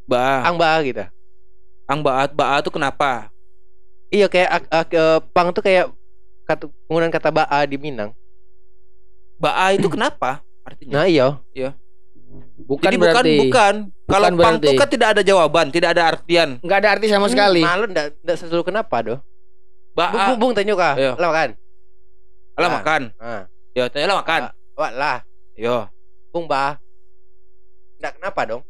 Ba. 0.06 0.42
ang 0.42 0.58
baa 0.58 0.82
gitu. 0.82 1.06
Ang 1.86 2.02
baat 2.02 2.34
baa 2.34 2.62
tuh 2.62 2.74
kenapa? 2.74 3.30
Iya 4.10 4.26
kayak 4.26 4.50
ak- 4.50 4.70
ak- 4.72 4.94
eh, 4.94 5.20
pang 5.32 5.50
tuh 5.50 5.62
kayak 5.62 5.90
kata 6.46 6.66
penggunaan 6.86 7.14
kata 7.14 7.30
baa 7.30 7.60
di 7.64 7.78
Minang. 7.78 8.14
Baa 9.40 9.72
itu 9.72 9.88
kenapa? 9.88 10.44
Artinya. 10.68 11.02
Nah 11.02 11.08
iya. 11.08 11.40
Bukan 12.60 12.92
Jadi 12.92 12.98
bukan 13.00 13.24
berarti. 13.24 13.38
bukan. 13.48 13.74
Kalau 14.10 14.28
Bukan 14.34 14.42
pang 14.42 14.56
kan 14.76 14.90
tidak 14.90 15.10
ada 15.18 15.22
jawaban, 15.22 15.66
tidak 15.72 15.90
ada 15.96 16.04
artian. 16.14 16.58
Nggak 16.62 16.78
ada 16.84 16.90
arti 16.98 17.06
sama 17.08 17.26
sekali. 17.32 17.62
Malu 17.64 17.88
ndak 17.90 18.20
ndak 18.22 18.36
selalu 18.38 18.64
kenapa 18.68 18.96
doh. 19.02 19.20
Baa. 19.96 20.34
bung, 20.34 20.38
bung 20.38 20.52
tanya 20.54 20.74
kah? 20.76 20.94
Iya. 20.98 21.12
Lah 21.18 21.28
makan. 21.32 21.50
Lah 22.54 22.68
Ah. 22.68 22.74
makan. 22.78 23.02
Ah. 23.18 23.42
Ya, 23.74 23.84
tanya 23.88 24.06
lah 24.12 24.18
makan. 24.22 24.42
Wah 24.76 24.92
lah, 24.92 25.18
Yo. 25.56 25.88
bung 26.30 26.46
ba. 26.46 26.78
Ndak 28.00 28.20
kenapa 28.20 28.42
dong? 28.46 28.62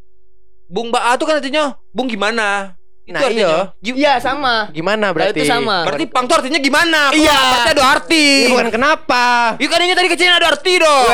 Bung 0.70 0.90
baa 0.94 1.18
tuh 1.18 1.26
kan 1.26 1.38
artinya 1.42 1.76
bung 1.90 2.06
gimana? 2.06 2.78
Itu 3.10 3.18
Nah, 3.18 3.26
artinya. 3.26 3.74
Gi- 3.82 3.98
Iya, 3.98 4.14
sama. 4.22 4.70
Gimana 4.70 5.10
berarti? 5.10 5.42
itu 5.42 5.50
sama. 5.50 5.82
Berarti 5.82 6.06
pang 6.06 6.30
tuh 6.30 6.38
artinya 6.38 6.62
gimana? 6.62 7.10
Iya. 7.10 7.34
Pasti 7.34 7.70
ada 7.74 7.86
arti. 7.90 8.26
Bukan 8.54 8.70
kenapa. 8.70 9.58
Iya 9.58 9.66
kan 9.68 9.82
ini 9.82 9.98
tadi 9.98 10.08
kecilnya 10.08 10.38
ada 10.38 10.54
arti 10.54 10.74
dong. 10.78 11.06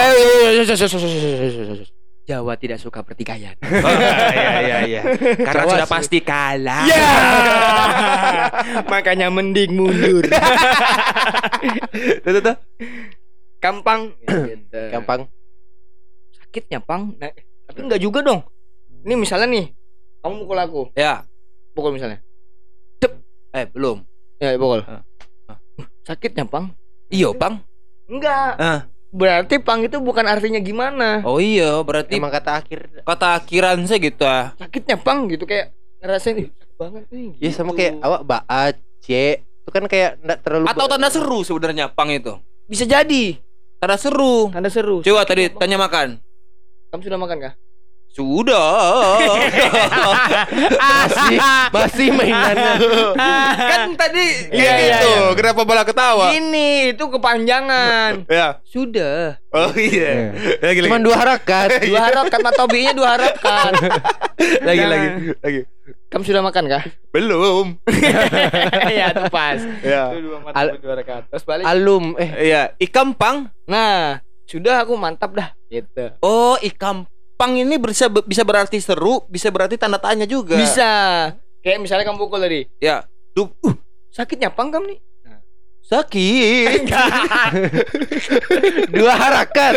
Jawa 2.25 2.58
tidak 2.58 2.81
suka 2.81 2.99
pertikaian. 2.99 3.53
Oh, 3.63 3.91
iya 4.34 4.60
iya 4.60 4.77
iya. 4.84 5.01
Karena 5.39 5.63
Jawa 5.63 5.71
sudah 5.77 5.88
pasti 5.88 6.19
kalah. 6.19 6.84
Ya. 6.84 7.05
Makanya 8.91 9.29
mending 9.29 9.71
mundur. 9.71 10.25
Tuh, 12.21 12.31
tuh, 12.34 12.41
tuh. 12.43 12.55
Gampang. 13.58 14.12
Gitu. 14.19 14.81
Gampang. 14.93 15.29
Sakitnya, 16.36 16.81
Pang. 16.81 17.15
Nah, 17.15 17.31
tapi 17.65 17.79
enggak 17.81 18.01
juga 18.01 18.19
dong. 18.19 18.43
Ini 19.01 19.13
misalnya 19.15 19.47
nih, 19.47 19.65
kamu 20.19 20.36
pukul 20.43 20.60
aku. 20.60 20.81
Ya. 20.93 21.23
Pukul 21.75 21.91
misalnya. 21.91 22.23
Eh, 23.51 23.67
belum. 23.71 24.03
Ya, 24.35 24.51
pukul. 24.59 24.83
Ah. 24.83 24.99
Ah. 25.47 25.55
Sakitnya, 26.03 26.43
Pang. 26.43 26.75
Iya, 27.07 27.31
Bang. 27.31 27.63
Enggak. 28.03 28.51
Ah. 28.59 28.79
Berarti 29.15 29.63
Pang 29.63 29.79
itu 29.79 29.95
bukan 30.03 30.27
artinya 30.27 30.59
gimana. 30.59 31.23
Oh 31.23 31.39
iya, 31.39 31.79
berarti 31.79 32.19
Emang 32.19 32.35
kata 32.35 32.59
akhir. 32.59 32.99
kata 33.07 33.27
akhiran 33.39 33.79
saya 33.88 34.03
gitu 34.03 34.27
ah. 34.27 34.51
Sakitnya, 34.59 34.99
Pang, 34.99 35.31
gitu 35.31 35.47
kayak 35.47 35.71
ngerasain 36.03 36.51
banget 36.75 37.03
nih. 37.07 37.31
Ya 37.39 37.49
sama 37.55 37.71
gitu. 37.71 37.79
kayak 37.79 37.93
awak 38.03 38.21
baa, 38.27 38.75
c. 38.99 39.39
Itu 39.39 39.69
kan 39.71 39.88
kayak 39.88 40.19
ndak 40.19 40.43
terlalu 40.43 40.67
Atau 40.67 40.85
tanda 40.91 41.07
seru 41.07 41.39
sebenarnya 41.41 41.88
pang 41.89 42.11
itu. 42.11 42.35
bisa 42.67 42.83
jadi 42.83 43.39
Tanda 43.79 43.95
seru. 43.95 44.51
tanda 44.51 44.67
seru. 44.67 44.99
Coba 44.99 45.23
tadi 45.23 45.47
tanya 45.47 45.79
makan. 45.79 46.19
Kamu 46.91 47.01
sudah 47.01 47.17
makan 47.17 47.38
kah? 47.39 47.53
Sudah. 48.15 49.19
masih 50.80 51.38
masih 51.67 52.08
mainannya. 52.10 52.73
kan 53.60 53.91
tadi 53.93 54.23
kayak 54.47 54.56
Iya, 54.56 54.71
iya, 54.73 54.95
gitu. 54.95 55.10
iya. 55.12 55.23
Kenapa 55.36 55.62
malah 55.62 55.84
ketawa? 55.84 56.25
Ini 56.32 56.67
itu 56.95 57.04
kepanjangan. 57.06 58.23
Ya. 58.25 58.63
Sudah. 58.63 59.36
Oh 59.51 59.75
iya. 59.75 60.32
Lagi 60.58 60.80
lagi. 60.80 60.88
Cuman 60.88 61.04
dua 61.04 61.15
harakat. 61.17 61.69
Dua 61.86 62.01
harakat 62.01 62.39
matobinya 62.39 62.91
dua 62.93 63.10
harakat. 63.13 63.71
lagi 64.67 64.80
Nah. 64.80 64.89
lagi 64.89 65.08
lagi. 65.38 65.62
Kamu 66.08 66.23
sudah 66.23 66.39
makan 66.41 66.63
kah? 66.67 66.84
Belum. 67.12 67.75
Iya, 68.88 69.12
itu 69.12 69.23
pas. 69.28 69.60
Ya. 69.84 70.15
Itu 70.15 70.19
dua 70.23 70.38
mata 70.39 70.56
Al- 70.56 70.80
dua 70.80 70.93
rakaat. 70.95 71.23
Terus 71.28 71.43
balik. 71.43 71.67
Alum 71.67 72.15
eh 72.15 72.32
Iya, 72.47 72.71
ikam 72.80 73.12
pang. 73.12 73.51
Nah, 73.65 74.23
sudah 74.45 74.82
aku 74.82 74.95
mantap 74.95 75.36
dah. 75.36 75.51
Gitu. 75.67 76.15
Oh, 76.19 76.56
ikam 76.62 77.04
pang 77.36 77.54
ini 77.56 77.76
bisa 77.80 78.08
bisa 78.10 78.43
berarti 78.48 78.80
seru, 78.80 79.24
bisa 79.28 79.52
berarti 79.52 79.76
tanda 79.76 80.00
tanya 80.00 80.24
juga. 80.28 80.56
Bisa. 80.56 80.91
Kayak 81.62 81.80
misalnya 81.84 82.06
kamu 82.08 82.19
pukul 82.19 82.39
tadi. 82.41 82.67
Ya. 82.80 83.04
Duh, 83.36 83.52
uh, 83.63 83.76
Sakitnya 84.12 84.48
pang 84.52 84.71
kamu 84.71 84.95
nih? 84.95 85.00
sakit. 85.86 86.89
dua 88.98 89.13
harakat. 89.13 89.74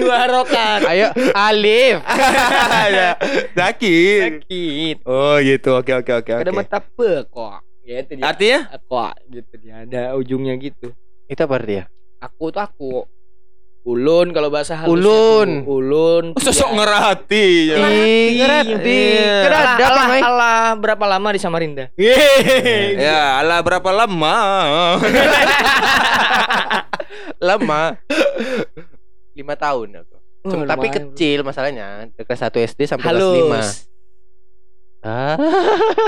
Dua 0.00 0.14
harokat. 0.24 0.80
Ayo 0.88 1.12
alif. 1.36 2.00
ya. 2.98 3.10
Sakit. 3.52 4.48
Sakit. 4.48 4.96
Oh, 5.04 5.36
gitu. 5.44 5.76
Oke, 5.76 5.92
oke, 5.92 6.12
oke, 6.24 6.32
Ada 6.32 6.50
oke. 6.50 6.56
mata 6.56 6.80
pe 6.80 7.10
kok. 7.28 7.60
Gitu 7.84 8.12
dia. 8.16 8.24
Artinya? 8.24 8.60
Kok 8.88 9.12
gitu 9.28 9.54
dia. 9.60 9.74
Ada 9.84 10.02
ujungnya 10.16 10.56
gitu. 10.56 10.96
Itu 11.28 11.40
apa 11.44 11.60
arti 11.60 11.74
ya? 11.80 11.84
Aku 12.24 12.48
tuh 12.48 12.64
aku. 12.64 12.92
Ulun 13.84 14.32
kalau 14.32 14.48
bahasa 14.48 14.74
halus. 14.74 14.96
Ulun. 14.96 15.68
Ulun. 15.68 16.24
Sosok 16.40 16.72
Iya. 16.72 16.74
ngerati. 16.74 17.46
ya. 17.68 17.76
Iya. 17.84 18.56
Alah, 19.44 19.60
ada 19.60 19.84
apa, 19.84 19.84
alah, 19.84 20.06
Mai? 20.06 20.20
alah, 20.20 20.64
berapa 20.74 21.04
lama 21.06 21.28
di 21.28 21.38
Samarinda? 21.38 21.84
Ya, 22.96 23.38
alah 23.38 23.60
berapa 23.60 23.84
lama? 23.86 24.36
Lama. 27.38 28.00
Lima 29.34 29.54
tahun 29.54 30.00
aku. 30.00 30.16
Cuma- 30.46 30.64
Oh, 30.64 30.68
tapi 30.68 30.88
kecil 30.88 31.40
masalahnya. 31.40 32.08
Kelas 32.14 32.40
1 32.42 32.60
SD 32.62 32.80
sampai 32.86 33.04
kelas 33.06 33.20
halus. 33.20 33.68
5. 34.96 35.04
Ah. 35.04 35.36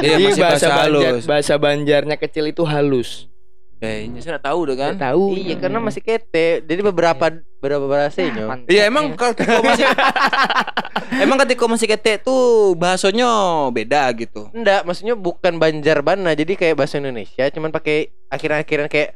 Iya, 0.00 0.16
masih 0.18 0.40
bahasa 0.40 0.40
bahasa 0.40 0.68
Banjar, 0.70 1.12
halus. 1.12 1.24
bahasa 1.26 1.54
Banjarnya 1.56 2.16
kecil 2.16 2.44
itu 2.46 2.62
halus. 2.64 3.28
Kayaknya 3.76 4.20
saya 4.24 4.40
tahu 4.40 4.58
udah 4.64 4.76
kan. 4.76 4.92
Tahu. 4.96 5.36
Iya, 5.36 5.54
karena 5.60 5.78
masih 5.84 6.00
kete. 6.00 6.64
Jadi 6.64 6.80
beberapa 6.80 7.28
beberapa 7.60 7.84
bahasanya. 7.84 8.48
Mantap. 8.48 8.72
Iya 8.72 8.82
emang 8.88 9.12
kalau 9.14 9.36
ketika 9.36 9.60
masih 9.60 9.86
Emang 11.22 11.38
ketika 11.44 11.64
masih 11.68 11.86
ketek 11.86 12.24
tuh 12.24 12.74
bahasanya 12.74 13.28
beda 13.70 14.10
gitu. 14.16 14.48
Enggak, 14.52 14.82
maksudnya 14.84 15.14
bukan 15.14 15.60
Banjar 15.60 16.02
Bana. 16.02 16.32
Jadi 16.34 16.56
kayak 16.58 16.76
bahasa 16.76 16.98
Indonesia 16.98 17.44
cuman 17.52 17.70
pakai 17.70 18.10
akhiran-akhiran 18.32 18.88
kayak 18.90 19.14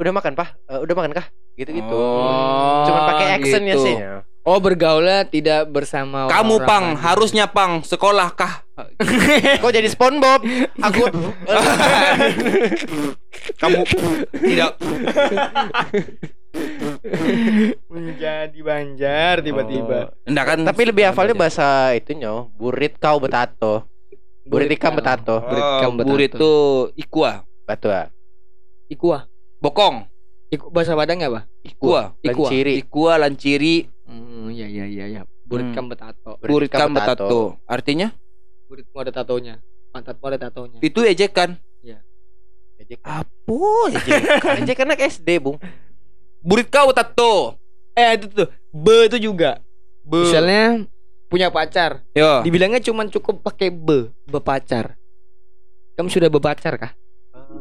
udah 0.00 0.12
makan, 0.12 0.32
Pak? 0.34 0.48
Eh, 0.70 0.80
udah 0.82 0.94
makan 0.96 1.12
kah? 1.14 1.26
Gitu-gitu. 1.56 1.92
Oh, 1.94 2.84
cuman 2.88 3.02
pakai 3.12 3.26
accentnya 3.38 3.76
gitu. 3.76 3.84
sih. 3.84 3.96
Oh 4.42 4.58
bergaulnya 4.58 5.22
tidak 5.22 5.70
bersama 5.70 6.26
Kamu 6.26 6.58
orang 6.58 6.66
pang, 6.66 6.84
Banjar. 6.92 7.02
harusnya 7.06 7.46
pang, 7.46 7.78
sekolah 7.80 8.28
kah? 8.34 8.66
Kok 9.62 9.70
jadi 9.70 9.86
SpongeBob? 9.86 10.42
Aku 10.82 11.02
Kamu 13.62 13.86
tidak 14.34 14.72
menjadi 17.86 18.58
Banjar 18.60 19.34
tiba-tiba. 19.40 20.12
Enggak 20.26 20.44
kan? 20.44 20.58
tapi 20.66 20.82
lebih 20.84 21.06
hafalnya 21.06 21.38
bahasa 21.38 21.94
itunya, 21.94 22.50
burit 22.52 22.98
kau 22.98 23.22
betato. 23.22 23.86
Burit 24.42 24.74
ikan 24.74 24.98
betato. 24.98 25.38
Burit 25.38 25.64
ikan 25.78 25.88
Oh, 25.88 25.96
burit 26.02 26.30
betato. 26.34 26.42
tuh 26.42 26.60
ikua, 26.98 27.46
Batu 27.62 27.88
ah. 27.88 28.10
Ikua. 28.90 29.30
bokong. 29.62 30.10
Iku 30.50 30.68
bahasa 30.68 30.92
Padangnya 30.92 31.30
apa? 31.30 31.40
Ikua. 31.62 32.12
Ikua. 32.20 32.50
Lanciri. 32.50 32.72
Ikua 32.76 33.12
lanciri 33.16 33.86
Hmm, 34.12 34.52
iya 34.52 34.68
iya 34.68 34.84
iya 34.84 35.04
iya. 35.08 35.22
Buritkan 35.48 35.88
betato. 35.88 36.36
buritkan 36.38 36.92
betato. 36.92 37.24
betato. 37.24 37.40
Artinya 37.64 38.12
Buritmu 38.68 38.96
ada 39.00 39.12
tatonya. 39.12 39.54
Pantatmu 39.92 40.24
ada 40.28 40.38
tatonya. 40.48 40.78
itu 40.80 41.00
ejekan. 41.04 41.56
Ejek. 42.82 42.98
Apa 43.06 43.62
ejekan? 43.94 44.54
Ejek 44.66 44.78
anak 44.82 44.98
SD, 45.06 45.28
Bung. 45.38 45.56
Burit 46.42 46.66
kau 46.66 46.90
tato. 46.90 47.54
Eh 47.94 48.18
itu 48.18 48.26
tuh, 48.26 48.48
be 48.74 49.06
itu 49.06 49.22
juga. 49.22 49.62
Be. 50.02 50.26
Misalnya 50.26 50.90
punya 51.30 51.48
pacar, 51.48 52.02
Yo. 52.12 52.42
dibilangnya 52.42 52.82
cuma 52.82 53.06
cukup 53.06 53.40
pakai 53.40 53.70
be, 53.70 54.10
bepacar. 54.26 54.98
Kamu 55.94 56.10
sudah 56.10 56.28
bepacar 56.28 56.74
kah? 56.76 56.92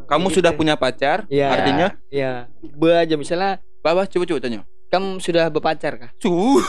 Kamu 0.09 0.27
Gitu. 0.31 0.41
sudah 0.41 0.51
punya 0.55 0.73
pacar? 0.75 1.27
Iya. 1.29 1.47
Artinya? 1.53 1.87
Iya. 2.09 2.49
Be 2.63 2.89
aja 2.97 3.15
misalnya 3.15 3.61
Apa? 3.83 4.07
Coba 4.07 4.23
coba 4.25 4.39
tanya. 4.41 4.65
Kamu 4.91 5.23
sudah 5.23 5.47
bepacar 5.47 5.95
kah? 5.95 6.11
Su. 6.23 6.59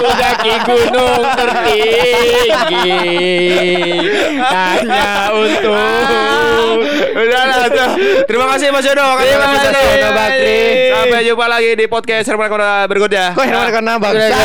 Mendaki 0.00 0.54
gunung 0.62 1.22
tertinggi 1.34 2.94
hanya 4.38 5.34
untuk 5.34 6.78
Udah 7.10 7.42
lah 7.42 7.66
tuh. 7.66 7.90
Terima 8.22 8.46
kasih 8.54 8.70
Mas 8.70 8.86
Yono. 8.86 9.18
Terima 9.18 9.46
kasih, 9.50 9.70
Yono 9.74 10.08
Bakri. 10.14 10.62
Sampai 10.94 11.26
jumpa 11.26 11.46
lagi 11.50 11.70
di 11.74 11.84
podcast 11.90 12.26
Herman 12.30 12.46
Kona 12.46 12.86
berikutnya. 12.86 13.34
Kok 13.34 13.44
Herman 13.50 13.68
kena 13.74 13.92
bangsa? 13.98 14.36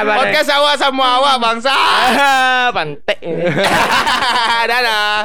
Podcast 0.00 0.48
awak 0.56 0.74
sama 0.80 1.06
awak 1.20 1.36
bangsa. 1.36 1.76
pantai. 2.72 3.18
Dadah. 4.70 5.18